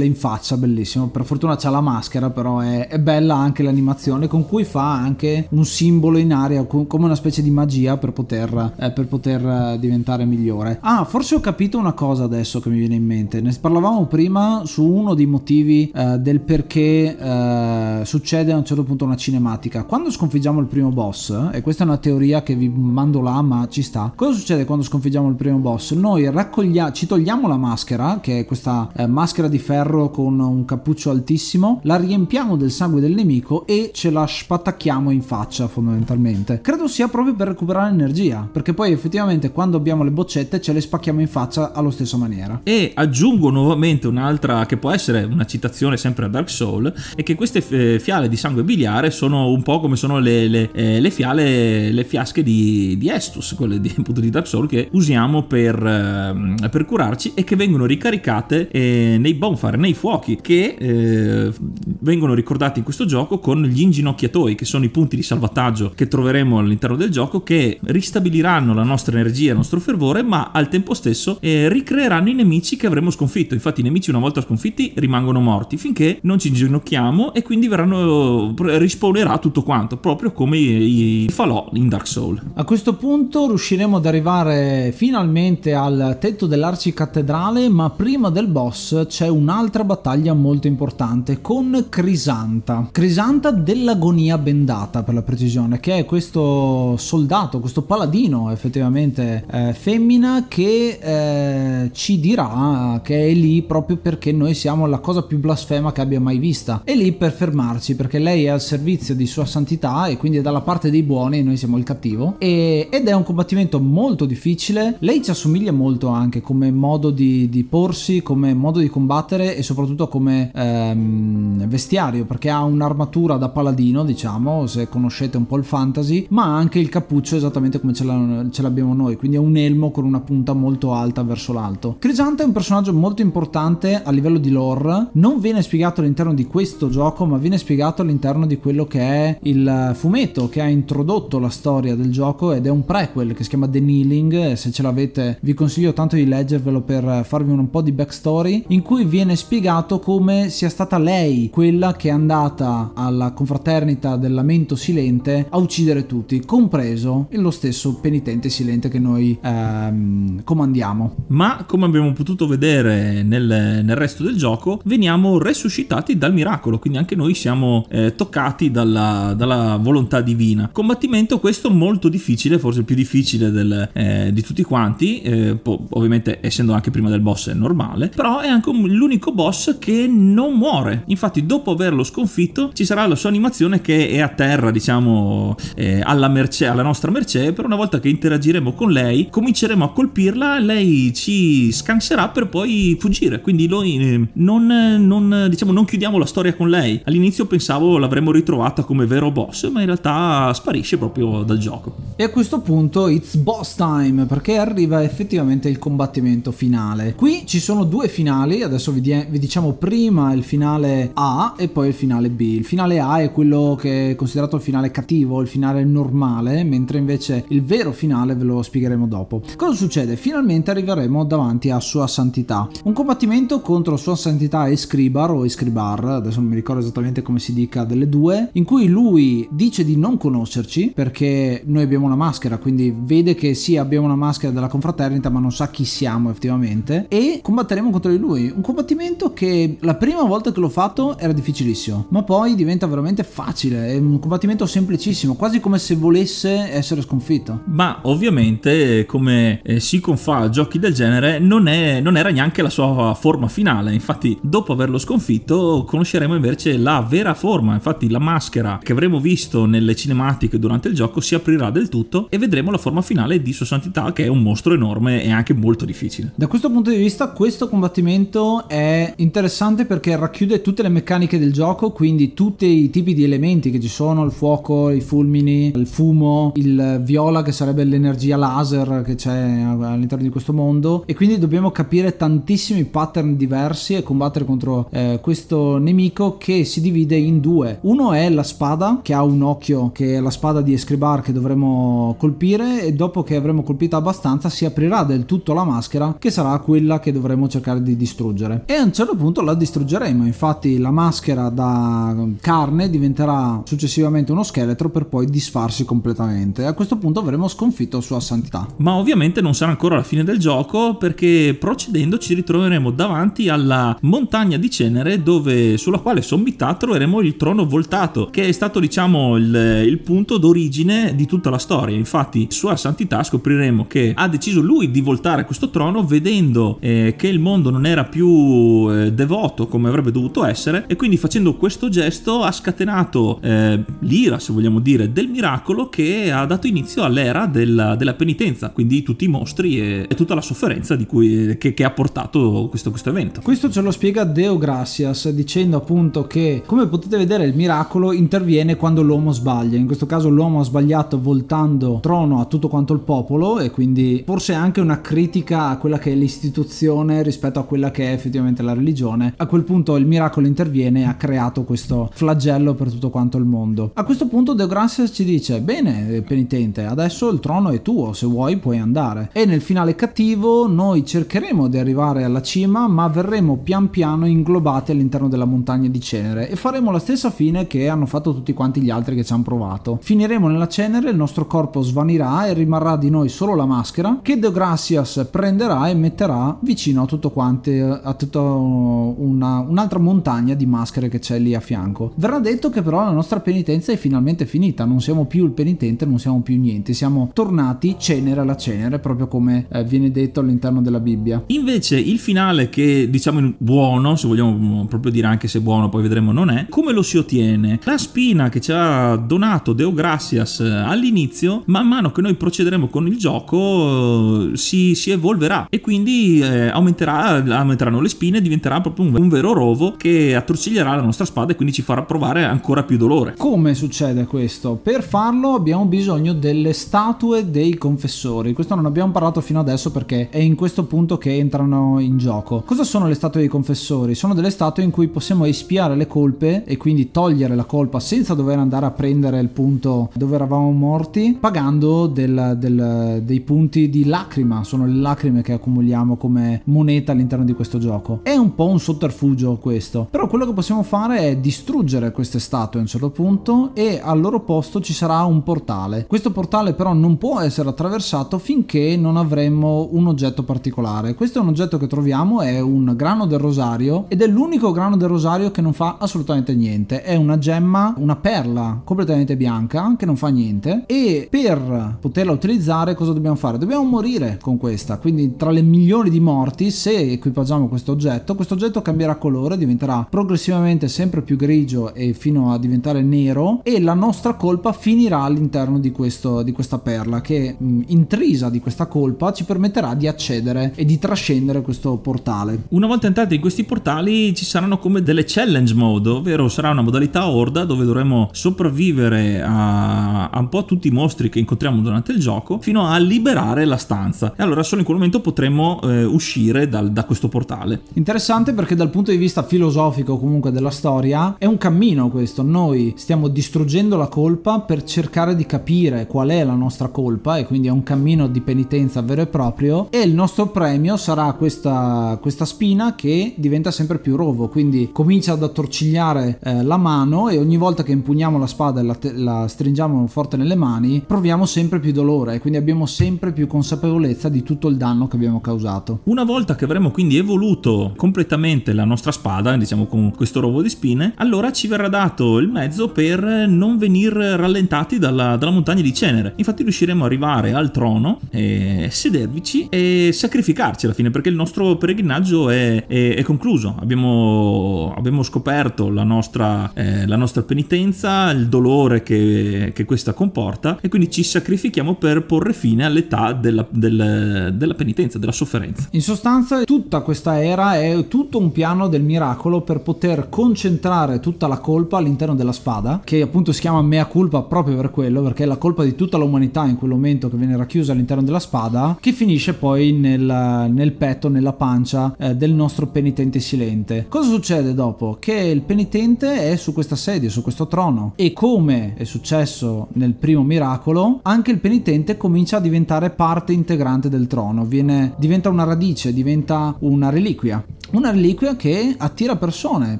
[0.00, 1.08] spaccandocele in faccia bellissimo.
[1.08, 5.46] Per fortuna c'ha la maschera però è, è bella anche l'animazione con cui fa anche
[5.50, 9.78] un simbolo in aria come una specie di magia per poter, eh, per poter eh,
[9.78, 10.78] diventare migliore.
[10.80, 13.40] Ah forse ho capito una cosa adesso che mi viene in mente.
[13.40, 18.84] Ne parlavamo prima su uno dei motivi eh, del perché eh, succede a un certo
[18.84, 19.84] punto una cinematica.
[19.84, 23.66] Quando sconfiggiamo il primo boss e questa è una teoria che vi mando là ma
[23.68, 25.92] ci sta cosa succede quando sconfiggiamo il primo boss?
[25.92, 30.64] Noi raccogliamo ci togliamo la maschera che è questa eh, maschera di ferro con un
[30.64, 36.60] cappuccio altissimo la riempiamo del sangue del nemico e ce la spattacchiamo in faccia fondamentalmente.
[36.60, 40.80] Credo sia proprio per recuperare energia, perché poi effettivamente quando abbiamo le boccette ce le
[40.80, 42.60] spacchiamo in faccia allo stesso maniera.
[42.62, 47.34] E aggiungo nuovamente un'altra che può essere una citazione sempre a Dark Soul, è che
[47.34, 51.10] queste eh, fiale di sangue biliare sono un po' come sono le, le, eh, le
[51.10, 55.74] fiale, le fiasche di, di, Estus, quelle di, appunto di Dark Soul che usiamo per,
[55.74, 61.52] eh, per curarci e che vengono ricaricate eh, nei bonfire, nei fuochi, che eh,
[62.00, 66.06] vengono ricordati in questo gioco con gli inginocchiatoi, che sono i punti di salvataggio che
[66.06, 70.94] troveremo all'interno del gioco, che ristabiliranno la nostra energia, il nostro fervore, ma al tempo
[70.94, 73.54] stesso eh, ricreeranno i nemici che avremo sconfitto.
[73.54, 78.54] Infatti, i nemici, una volta sconfitti, rimangono morti finché non ci inginocchiamo e quindi verranno.
[78.56, 82.40] rispawnerà tutto quanto, proprio come i, i falò in Dark Souls.
[82.54, 89.28] A questo punto riusciremo ad arrivare finalmente al tetto dell'arcicattedrale, ma prima del boss c'è
[89.70, 92.88] un'altra battaglia molto importante con Crisanta.
[92.90, 100.46] Crisanta dell'agonia bendata per la precisione, che è questo soldato, questo paladino effettivamente eh, femmina
[100.48, 105.92] che eh, ci dirà che è lì proprio perché noi siamo la cosa più blasfema
[105.92, 106.82] che abbia mai vista.
[106.82, 110.42] È lì per fermarci perché lei è al servizio di sua santità e quindi è
[110.42, 112.34] dalla parte dei buoni e noi siamo il cattivo.
[112.38, 114.96] E, ed è un combattimento molto difficile.
[114.98, 119.62] Lei ci assomiglia molto anche come modo di, di porsi, come modo di combattere e
[119.62, 125.64] soprattutto come ehm, vestiario perché ha un'armatura da paladino, diciamo, se conoscete un po' il
[125.64, 128.04] fantasy, ma anche il cappuccio esattamente come ce,
[128.50, 131.96] ce l'abbiamo noi, quindi è un elmo con una punta molto alta verso l'alto.
[131.98, 136.46] Crisante è un personaggio molto importante a livello di lore, non viene spiegato all'interno di
[136.46, 141.38] questo gioco, ma viene spiegato all'interno di quello che è il fumetto che ha introdotto
[141.38, 144.82] la storia del gioco ed è un prequel che si chiama The Kneeling, se ce
[144.82, 149.36] l'avete vi consiglio tanto di leggervelo per farvi un po' di backstory, in cui viene
[149.36, 149.48] spiegato
[149.98, 156.06] come sia stata lei quella che è andata alla confraternita del lamento silente a uccidere
[156.06, 161.16] tutti, compreso lo stesso penitente silente che noi ehm, comandiamo.
[161.28, 167.00] Ma come abbiamo potuto vedere nel, nel, resto del gioco, veniamo resuscitati dal miracolo, quindi
[167.00, 170.68] anche noi siamo eh, toccati dalla, dalla, volontà divina.
[170.72, 175.86] Combattimento questo molto difficile, forse il più difficile del, eh, di tutti quanti, eh, po-
[175.90, 179.38] ovviamente essendo anche prima del boss è normale, però è anche l'unico boss
[179.78, 181.04] che non muore.
[181.06, 186.00] Infatti dopo averlo sconfitto ci sarà la sua animazione che è a terra, diciamo, eh,
[186.02, 190.58] alla, merce, alla nostra mercé per una volta che interagiremo con lei, cominceremo a colpirla,
[190.58, 193.40] lei ci scanserà per poi fuggire.
[193.40, 197.00] Quindi noi eh, non, non, diciamo, non chiudiamo la storia con lei.
[197.04, 201.94] All'inizio pensavo l'avremmo ritrovata come vero boss, ma in realtà sparisce proprio dal gioco.
[202.16, 207.14] E a questo punto it's boss time, perché arriva effettivamente il combattimento finale.
[207.14, 211.88] Qui ci sono due finali, adesso vi, vi diciamo prima il finale A e poi
[211.88, 212.40] il finale B.
[212.40, 216.98] Il finale A è quello che è considerato il finale cattivo, il finale normale, mentre
[216.98, 219.42] invece il vero finale ve lo spiegheremo dopo.
[219.56, 220.16] Cosa succede?
[220.16, 222.68] Finalmente arriveremo davanti a Sua Santità.
[222.84, 227.54] Un combattimento contro Sua Santità Escribar o Escribar, adesso non mi ricordo esattamente come si
[227.54, 232.58] dica delle due, in cui lui dice di non conoscerci perché noi abbiamo una maschera,
[232.58, 237.06] quindi vede che sì abbiamo una maschera della confraternita ma non sa chi siamo effettivamente
[237.08, 238.52] e combatteremo contro di lui.
[238.54, 243.24] Un combattimento che la prima volta che l'ho fatto era difficilissimo, ma poi diventa veramente
[243.24, 247.62] facile, è un combattimento semplicissimo, quasi come se volesse essere sconfitto.
[247.66, 252.62] Ma ovviamente come eh, si confà a giochi del genere non, è, non era neanche
[252.62, 258.18] la sua forma finale, infatti dopo averlo sconfitto conosceremo invece la vera forma, infatti la
[258.18, 262.70] maschera che avremo visto nelle cinematiche durante il gioco si aprirà del tutto e vedremo
[262.70, 266.32] la forma finale di Sua Santità che è un mostro enorme e anche molto difficile.
[266.34, 271.52] Da questo punto di vista questo combattimento è interessante perché racchiude tutte le meccaniche del
[271.52, 275.86] gioco, quindi tutti i tipi di elementi che ci sono, il fuoco, i fulmini, il
[275.86, 281.38] fumo, il viola che sarebbe l'energia laser che c'è all'interno di questo mondo e quindi
[281.38, 287.40] dobbiamo capire tantissimi pattern diversi e combattere contro eh, questo nemico che si divide in
[287.40, 287.78] due.
[287.82, 291.32] Uno è la spada che ha un occhio che è la spada di Escribar che
[291.32, 296.30] dovremo colpire e dopo che avremo colpito abbastanza si aprirà del tutto la maschera che
[296.30, 300.26] sarà quella che dovremo cercare di distruggere e un certo punto la distruggeremo.
[300.26, 306.66] Infatti la maschera da carne diventerà successivamente uno scheletro per poi disfarsi completamente.
[306.66, 308.66] A questo punto avremo sconfitto sua santità.
[308.78, 313.96] Ma ovviamente non sarà ancora la fine del gioco perché procedendo ci ritroveremo davanti alla
[314.02, 319.36] montagna di cenere dove sulla quale sommità troveremo il trono voltato che è stato diciamo
[319.36, 321.96] il, il punto d'origine di tutta la storia.
[321.96, 327.28] Infatti sua santità scopriremo che ha deciso lui di voltare questo trono vedendo eh, che
[327.28, 331.88] il mondo non era più eh, devoto come avrebbe dovuto essere e quindi facendo questo
[331.88, 337.46] gesto ha scatenato eh, l'ira se vogliamo dire del miracolo che ha dato inizio all'era
[337.46, 341.84] della, della penitenza quindi tutti i mostri e, e tutta la sofferenza cui, che, che
[341.84, 343.40] ha portato questo, questo evento.
[343.42, 348.76] Questo ce lo spiega Deo Gracias dicendo appunto che come potete vedere il miracolo interviene
[348.76, 349.76] quando l'uomo sbaglia.
[349.76, 354.22] In questo caso l'uomo ha sbagliato voltando trono a tutto quanto il popolo e quindi
[354.24, 358.62] forse anche una critica a quella che è l'istituzione rispetto a quella che è effettivamente
[358.62, 359.34] la religione.
[359.36, 363.44] A quel punto il miracolo interviene e ha creato questo flagello per tutto quanto il
[363.44, 363.90] mondo.
[363.94, 368.26] A questo punto De Gracias ci dice: Bene, penitente, adesso il trono è tuo, se
[368.26, 369.30] vuoi puoi andare.
[369.32, 374.92] E nel finale cattivo noi cercheremo di arrivare alla cima, ma verremo pian piano inglobati
[374.92, 378.80] all'interno della montagna di cenere e faremo la stessa fine che hanno fatto tutti quanti
[378.80, 379.98] gli altri che ci hanno provato.
[380.00, 384.38] Finiremo nella cenere, il nostro corpo svanirà e rimarrà di noi solo la maschera che
[384.38, 387.70] De Gracias prenderà e metterà vicino a tutto quanto
[388.02, 392.12] a tutta una, un'altra montagna di maschere che c'è lì a fianco.
[392.16, 396.06] Verrà detto che però la nostra penitenza è finalmente finita, non siamo più il penitente,
[396.06, 400.82] non siamo più niente, siamo tornati cenere alla cenere, proprio come eh, viene detto all'interno
[400.82, 401.42] della Bibbia.
[401.46, 406.32] Invece il finale che diciamo buono, se vogliamo proprio dire anche se buono, poi vedremo
[406.32, 407.78] non è, come lo si ottiene?
[407.84, 413.06] La spina che ci ha donato Deo Gracias all'inizio, man mano che noi procederemo con
[413.06, 419.28] il gioco si, si evolverà e quindi eh, aumenterà, aumenteranno le spine diventerà proprio un,
[419.28, 423.34] vero rovo che attorciglierà la nostra spada e quindi ci farà provare ancora più dolore.
[423.38, 424.74] Come succede questo?
[424.74, 428.52] Per farlo abbiamo bisogno delle statue dei confessori.
[428.52, 432.62] Questo non abbiamo parlato fino adesso perché è in questo punto che entrano in gioco.
[432.66, 434.16] Cosa sono le statue dei confessori?
[434.16, 438.34] Sono delle statue in cui possiamo espiare le colpe e quindi togliere la colpa senza
[438.34, 444.04] dover andare a prendere il punto dove eravamo morti pagando del, del, dei punti di
[444.06, 444.64] lacrima.
[444.64, 448.20] Sono le lacrime che accumuliamo come moneta all'interno di questo gioco.
[448.24, 452.80] È un po' un sotterfugio questo, però quello che possiamo fare è distruggere queste statue
[452.80, 456.06] a un certo punto e al loro posto ci sarà un portale.
[456.06, 461.14] Questo portale però non può essere attraversato finché non avremo un oggetto particolare.
[461.14, 464.96] Questo è un oggetto che troviamo, è un grano del rosario ed è l'unico grano
[464.96, 467.02] del rosario che non fa assolutamente niente.
[467.02, 472.94] È una gemma, una perla completamente bianca che non fa niente e per poterla utilizzare
[472.94, 473.58] cosa dobbiamo fare?
[473.58, 478.54] Dobbiamo morire con questa, quindi tra le milioni di morti se equipaggiamo questo oggetto, questo
[478.54, 483.94] oggetto cambierà colore, diventerà progressivamente sempre più grigio e fino a diventare nero e la
[483.94, 488.86] nostra colpa finirà all'interno di questo questo, di questa perla che mh, intrisa di questa
[488.86, 492.64] colpa ci permetterà di accedere e di trascendere questo portale.
[492.68, 496.82] Una volta entrati in questi portali ci saranno come delle challenge mode, ovvero sarà una
[496.82, 502.12] modalità horda dove dovremo sopravvivere a, a un po' tutti i mostri che incontriamo durante
[502.12, 504.34] il gioco fino a liberare la stanza.
[504.36, 507.82] E allora solo in quel momento potremo eh, uscire dal, da questo portale.
[507.92, 512.42] Interessante perché dal punto di vista filosofico comunque della storia è un cammino questo.
[512.42, 517.46] Noi stiamo distruggendo la colpa per cercare di capire qual è la nostra colpa e
[517.46, 522.18] quindi è un cammino di penitenza vero e proprio e il nostro premio sarà questa,
[522.20, 527.38] questa spina che diventa sempre più rovo, quindi comincia ad attorcigliare eh, la mano e
[527.38, 531.78] ogni volta che impugniamo la spada e la, la stringiamo forte nelle mani proviamo sempre
[531.78, 536.00] più dolore e quindi abbiamo sempre più consapevolezza di tutto il danno che abbiamo causato.
[536.04, 540.70] Una volta che avremo quindi evoluto completamente la nostra spada, diciamo con questo rovo di
[540.70, 545.92] spine, allora ci verrà dato il mezzo per non venire rallentati dalla, dalla montagna di
[545.92, 546.32] cenere.
[546.36, 551.76] Infatti riusciremo ad arrivare al trono, e sedervici e sacrificarci alla fine perché il nostro
[551.76, 553.76] peregrinaggio è, è, è concluso.
[553.78, 560.78] Abbiamo, abbiamo scoperto la nostra, eh, la nostra, penitenza, il dolore che, che, questa comporta
[560.80, 565.88] e quindi ci sacrifichiamo per porre fine all'età della, del, della penitenza, della sofferenza.
[565.90, 571.46] In sostanza tutta questa era è tutto un piano del miracolo per poter concentrare tutta
[571.46, 575.44] la colpa all'interno della spada, che appunto si chiama mea culpa proprio per quello, perché
[575.44, 578.96] è la colpa di tutta l'umanità in quel momento che viene racchiusa all'interno della spada,
[579.00, 584.06] che finisce poi nel, nel petto, nella pancia eh, del nostro penitente silente.
[584.08, 585.16] Cosa succede dopo?
[585.18, 590.14] Che il penitente è su questa sedia, su questo trono e come è successo nel
[590.14, 595.64] primo miracolo, anche il penitente comincia a diventare parte integrante del trono, viene, diventa una
[595.64, 597.62] radice, diventa una reliquia
[597.92, 599.98] una reliquia che attira persone,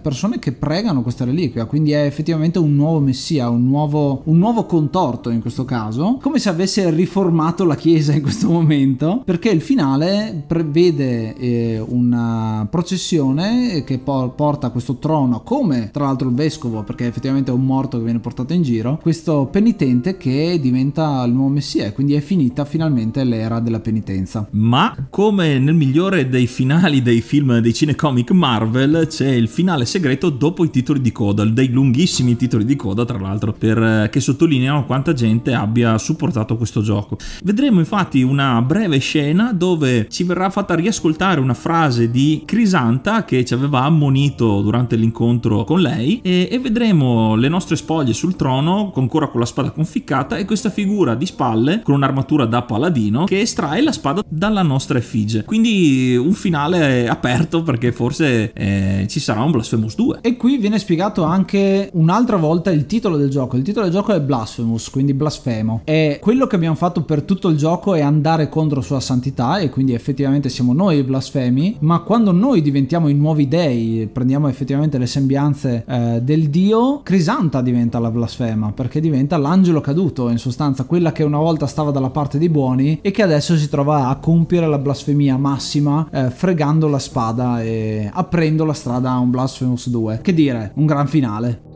[0.01, 4.65] persone che pregano questa reliquia, quindi è effettivamente un nuovo messia, un nuovo, un nuovo
[4.65, 9.61] contorto in questo caso, come se avesse riformato la chiesa in questo momento, perché il
[9.61, 16.83] finale prevede eh, una processione che por- porta questo trono, come tra l'altro il vescovo,
[16.83, 21.33] perché effettivamente è un morto che viene portato in giro, questo penitente che diventa il
[21.33, 24.47] nuovo messia e quindi è finita finalmente l'era della penitenza.
[24.51, 30.29] Ma come nel migliore dei finali dei film dei cinecomic Marvel c'è il finale segreto
[30.29, 34.21] dopo i titoli di coda, dei lunghissimi titoli di coda tra l'altro, per, eh, che
[34.21, 37.17] sottolineano quanta gente abbia supportato questo gioco.
[37.43, 43.47] Vedremo infatti una breve scena dove ci verrà fatta riascoltare una frase di Crisanta che
[43.47, 48.93] ci aveva ammonito durante l'incontro con lei e, e vedremo le nostre spoglie sul trono
[48.95, 53.41] ancora con la spada conficcata e questa figura di spalle con un'armatura da paladino che
[53.41, 55.45] estrae la spada dalla nostra effigie.
[55.45, 60.19] Quindi un finale aperto perché forse eh, ci sarà un Blasphemous 2.
[60.23, 63.57] E qui viene spiegato anche un'altra volta il titolo del gioco.
[63.57, 65.83] Il titolo del gioco è Blasphemous, quindi blasfemo.
[65.85, 69.71] E quello che abbiamo fatto per tutto il gioco è andare contro sua santità e
[69.71, 74.99] quindi effettivamente siamo noi i blasfemi, ma quando noi diventiamo i nuovi dei, prendiamo effettivamente
[74.99, 80.83] le sembianze eh, del dio, Crisanta diventa la blasfema, perché diventa l'angelo caduto, in sostanza
[80.85, 84.17] quella che una volta stava dalla parte dei buoni e che adesso si trova a
[84.17, 89.89] compiere la blasfemia massima eh, fregando la spada e aprendo la strada a un Blasphemous
[89.89, 90.21] 2.
[90.23, 91.70] Che dire, un gran finale.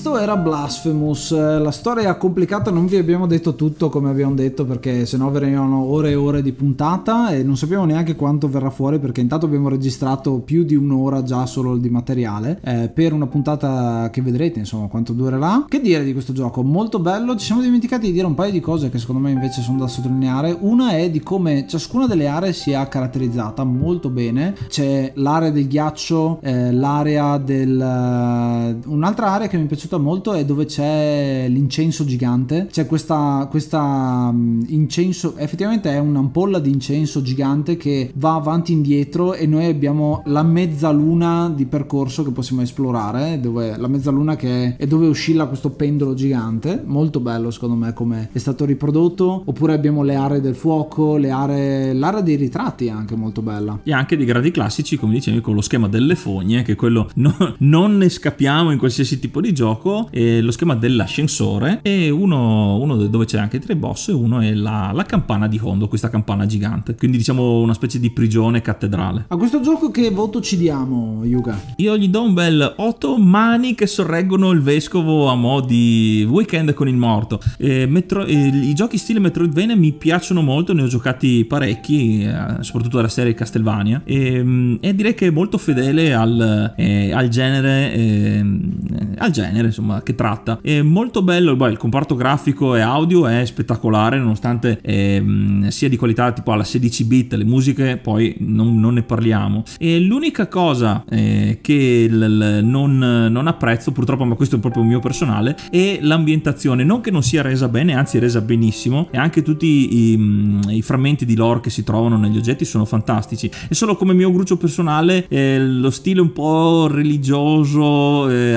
[0.00, 5.04] Questo era Blasphemous, la storia complicata, non vi abbiamo detto tutto come abbiamo detto perché
[5.04, 9.20] sennò verranno ore e ore di puntata e non sappiamo neanche quanto verrà fuori perché
[9.20, 14.22] intanto abbiamo registrato più di un'ora già solo di materiale eh, per una puntata che
[14.22, 15.64] vedrete insomma quanto durerà.
[15.66, 16.62] Che dire di questo gioco?
[16.62, 19.62] Molto bello, ci siamo dimenticati di dire un paio di cose che secondo me invece
[19.62, 20.56] sono da sottolineare.
[20.60, 26.38] Una è di come ciascuna delle aree sia caratterizzata molto bene, c'è l'area del ghiaccio,
[26.40, 27.76] eh, l'area del...
[27.76, 29.66] Uh, un'altra area che mi è
[29.96, 32.68] molto è dove c'è l'incenso gigante.
[32.70, 38.74] C'è questa, questa um, incenso, effettivamente è un'ampolla di incenso gigante che va avanti e
[38.74, 44.64] indietro e noi abbiamo la mezzaluna di percorso che possiamo esplorare, dove, la mezzaluna che
[44.64, 46.82] è, è dove oscilla questo pendolo gigante.
[46.84, 49.42] Molto bello secondo me come è stato riprodotto.
[49.46, 53.78] Oppure abbiamo le aree del fuoco, le aree, l'area dei ritratti è anche molto bella.
[53.84, 57.34] E anche dei gradi classici, come dicevi, con lo schema delle fogne, che quello no,
[57.58, 59.77] non ne scappiamo in qualsiasi tipo di gioco,
[60.10, 64.54] e lo schema dell'ascensore, e uno, uno dove c'è anche tre boss, e uno è
[64.54, 66.94] la, la campana di Hondo, questa campana gigante.
[66.94, 69.26] Quindi diciamo una specie di prigione cattedrale.
[69.28, 71.58] A questo gioco che voto ci diamo, Yuga?
[71.76, 76.72] Io gli do un bel 8 mani che sorreggono il vescovo a mo' di weekend
[76.74, 77.40] con il morto.
[77.58, 82.62] Eh, Metro, eh, I giochi stile Metroidvania mi piacciono molto, ne ho giocati parecchi, eh,
[82.62, 87.28] soprattutto della serie Castlevania, e, mm, e, direi che è molto fedele al, eh, al
[87.28, 88.72] genere, ehm,
[89.18, 90.58] al genere insomma, che tratta.
[90.60, 95.96] È molto bello, beh, il comparto grafico e audio è spettacolare, nonostante ehm, sia di
[95.96, 99.62] qualità tipo alla 16 bit, le musiche poi non, non ne parliamo.
[99.78, 104.82] E l'unica cosa eh, che l- l- non, non apprezzo, purtroppo, ma questo è proprio
[104.82, 106.84] mio personale, è l'ambientazione.
[106.84, 110.60] Non che non sia resa bene, anzi è resa benissimo, e anche tutti i, mm,
[110.68, 113.50] i frammenti di lore che si trovano negli oggetti sono fantastici.
[113.68, 118.54] È solo come mio gruccio personale eh, lo stile un po' religioso, eh,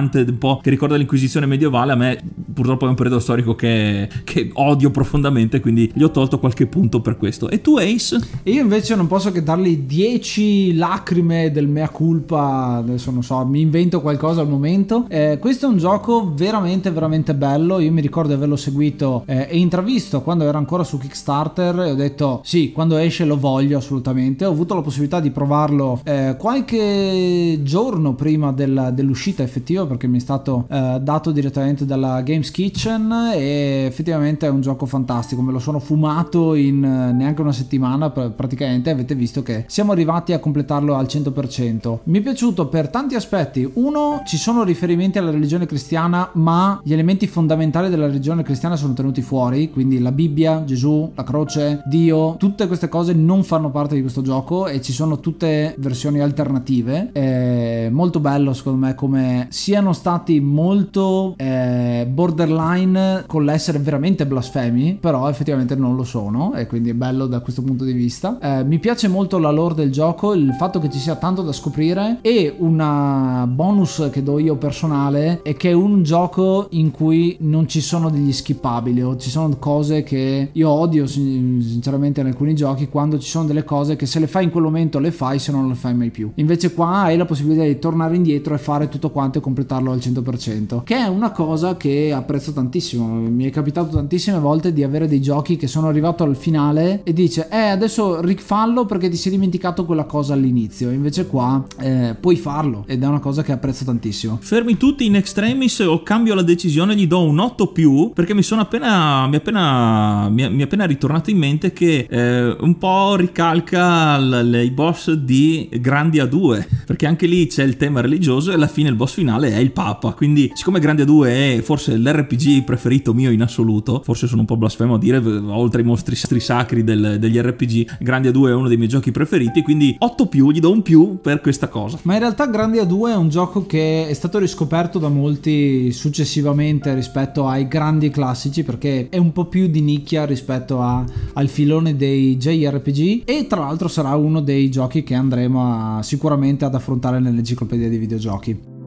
[0.00, 2.18] autoflagellante, un po' che ricorda l'inquisizione medievale, a me
[2.52, 7.00] purtroppo è un periodo storico che, che odio profondamente, quindi gli ho tolto qualche punto
[7.00, 7.48] per questo.
[7.48, 8.18] E tu Ace?
[8.42, 13.44] E io invece non posso che dargli 10 lacrime del mea culpa, adesso non so,
[13.44, 15.06] mi invento qualcosa al momento.
[15.08, 19.46] Eh, questo è un gioco veramente veramente bello, io mi ricordo di averlo seguito eh,
[19.50, 23.78] e intravisto quando era ancora su Kickstarter e ho detto sì, quando esce lo voglio
[23.78, 24.44] assolutamente.
[24.44, 30.18] Ho avuto la possibilità di provarlo eh, qualche giorno prima del, dell'uscita effettiva perché mi
[30.18, 35.50] è stato eh, dato direttamente dalla Games Kitchen e effettivamente è un gioco fantastico, me
[35.50, 40.38] lo sono fumato in eh, neanche una settimana praticamente, avete visto che siamo arrivati a
[40.38, 41.98] completarlo al 100%.
[42.04, 43.68] Mi è piaciuto per tanti aspetti.
[43.74, 48.92] Uno, ci sono riferimenti alla religione cristiana, ma gli elementi fondamentali della religione cristiana sono
[48.92, 53.96] tenuti fuori, quindi la Bibbia, Gesù, la croce, Dio, tutte queste cose non fanno parte
[53.96, 57.10] di questo gioco e ci sono tutte versioni alternative.
[57.10, 59.48] È molto bello secondo me come
[59.80, 66.66] siano stati molto eh, borderline con l'essere veramente blasfemi, però effettivamente non lo sono e
[66.66, 68.38] quindi è bello da questo punto di vista.
[68.42, 71.52] Eh, mi piace molto la lore del gioco, il fatto che ci sia tanto da
[71.52, 77.38] scoprire e una bonus che do io personale è che è un gioco in cui
[77.40, 82.54] non ci sono degli skippabili o ci sono cose che io odio sinceramente in alcuni
[82.54, 85.38] giochi quando ci sono delle cose che se le fai in quel momento le fai
[85.38, 86.32] se non le fai mai più.
[86.34, 89.40] Invece qua hai la possibilità di tornare indietro e fare tutto quanto e
[89.70, 93.06] completarlo al 100%, che è una cosa che apprezzo tantissimo.
[93.06, 97.12] Mi è capitato tantissime volte di avere dei giochi che sono arrivato al finale e
[97.12, 100.90] dice "Eh, adesso rifallo perché ti sei dimenticato quella cosa all'inizio".
[100.90, 104.38] Invece qua eh, puoi farlo ed è una cosa che apprezzo tantissimo.
[104.40, 108.42] Fermi tutti in extremis o cambio la decisione, gli do un 8 più perché mi
[108.42, 112.56] sono appena mi è appena mi è, mi è appena ritornato in mente che eh,
[112.60, 118.00] un po' ricalca l- i boss di Grandi A2 perché anche lì c'è il tema
[118.00, 121.60] religioso e alla fine il boss finale è il Papa quindi siccome Grandi A2 è
[121.62, 125.86] forse l'RPG preferito mio in assoluto forse sono un po' blasfemo a dire oltre ai
[125.86, 130.26] mostri sacri del, degli RPG Grandi A2 è uno dei miei giochi preferiti quindi 8
[130.26, 133.28] più gli do un più per questa cosa ma in realtà Grandi A2 è un
[133.28, 139.32] gioco che è stato riscoperto da molti successivamente rispetto ai grandi classici perché è un
[139.32, 141.04] po' più di nicchia rispetto a,
[141.34, 146.64] al filone dei JRPG e tra l'altro sarà uno dei giochi che andremo a, sicuramente
[146.64, 148.79] ad affrontare nell'enciclopedia dei videogiochi.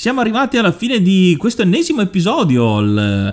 [0.00, 2.80] Siamo arrivati alla fine di questo ennesimo episodio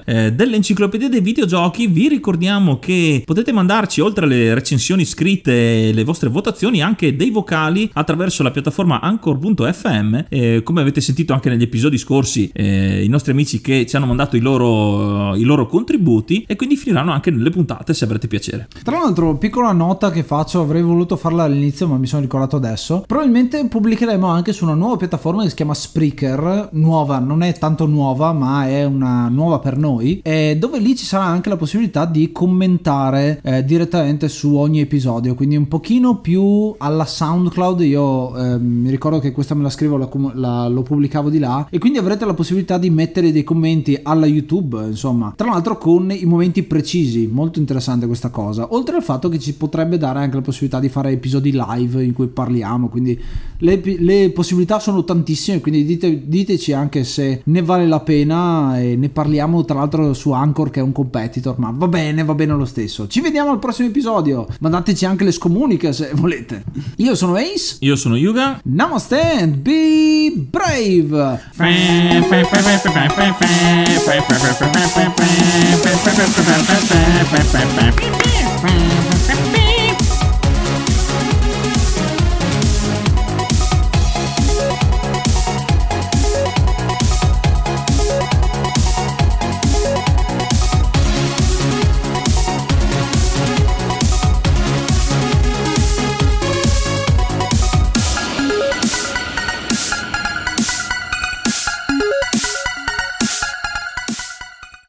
[0.04, 1.88] eh, dell'enciclopedia dei videogiochi.
[1.88, 7.30] Vi ricordiamo che potete mandarci oltre alle recensioni scritte e le vostre votazioni anche dei
[7.30, 10.26] vocali attraverso la piattaforma anchor.fm.
[10.28, 14.06] Eh, come avete sentito anche negli episodi scorsi, eh, i nostri amici che ci hanno
[14.06, 18.68] mandato i loro, i loro contributi e quindi finiranno anche nelle puntate se avrete piacere.
[18.84, 23.06] Tra l'altro, piccola nota che faccio, avrei voluto farla all'inizio, ma mi sono ricordato adesso.
[23.08, 27.86] Probabilmente pubblicheremo anche su una nuova piattaforma che si chiama Spreaker, nuova, non è tanto
[27.86, 30.22] nuova, ma è una nuova per noi,
[30.58, 35.56] dove lì ci sarà anche la possibilità di commentare eh, direttamente su ogni episodio, quindi
[35.56, 37.82] un pochino più alla SoundCloud.
[37.82, 41.68] Io eh, mi ricordo che questa me la scrivo, la, la, lo pubblicavo di là,
[41.70, 46.12] e quindi avrete la possibilità di mettere dei commenti alla YouTube, insomma, tra l'altro con
[46.12, 48.68] i momenti precisi, molto interessante questa cosa.
[48.72, 52.14] Oltre al fatto che ci potrebbe dare anche la possibilità di fare episodi live in
[52.14, 53.20] cui parliamo, quindi
[53.60, 58.96] le, le possibilità sono tantissime, quindi dite, diteci anche se ne vale la pena e
[58.96, 62.54] ne parliamo tra l'altro su Anchor che è un competitor, ma va bene, va bene
[62.54, 63.08] lo stesso.
[63.08, 66.64] Ci vediamo al prossimo episodio, mandateci anche le scomuniche se volete.
[66.98, 67.78] Io sono Ace.
[67.82, 68.62] Io sono Yuga.
[68.64, 71.40] Namaste and be brave.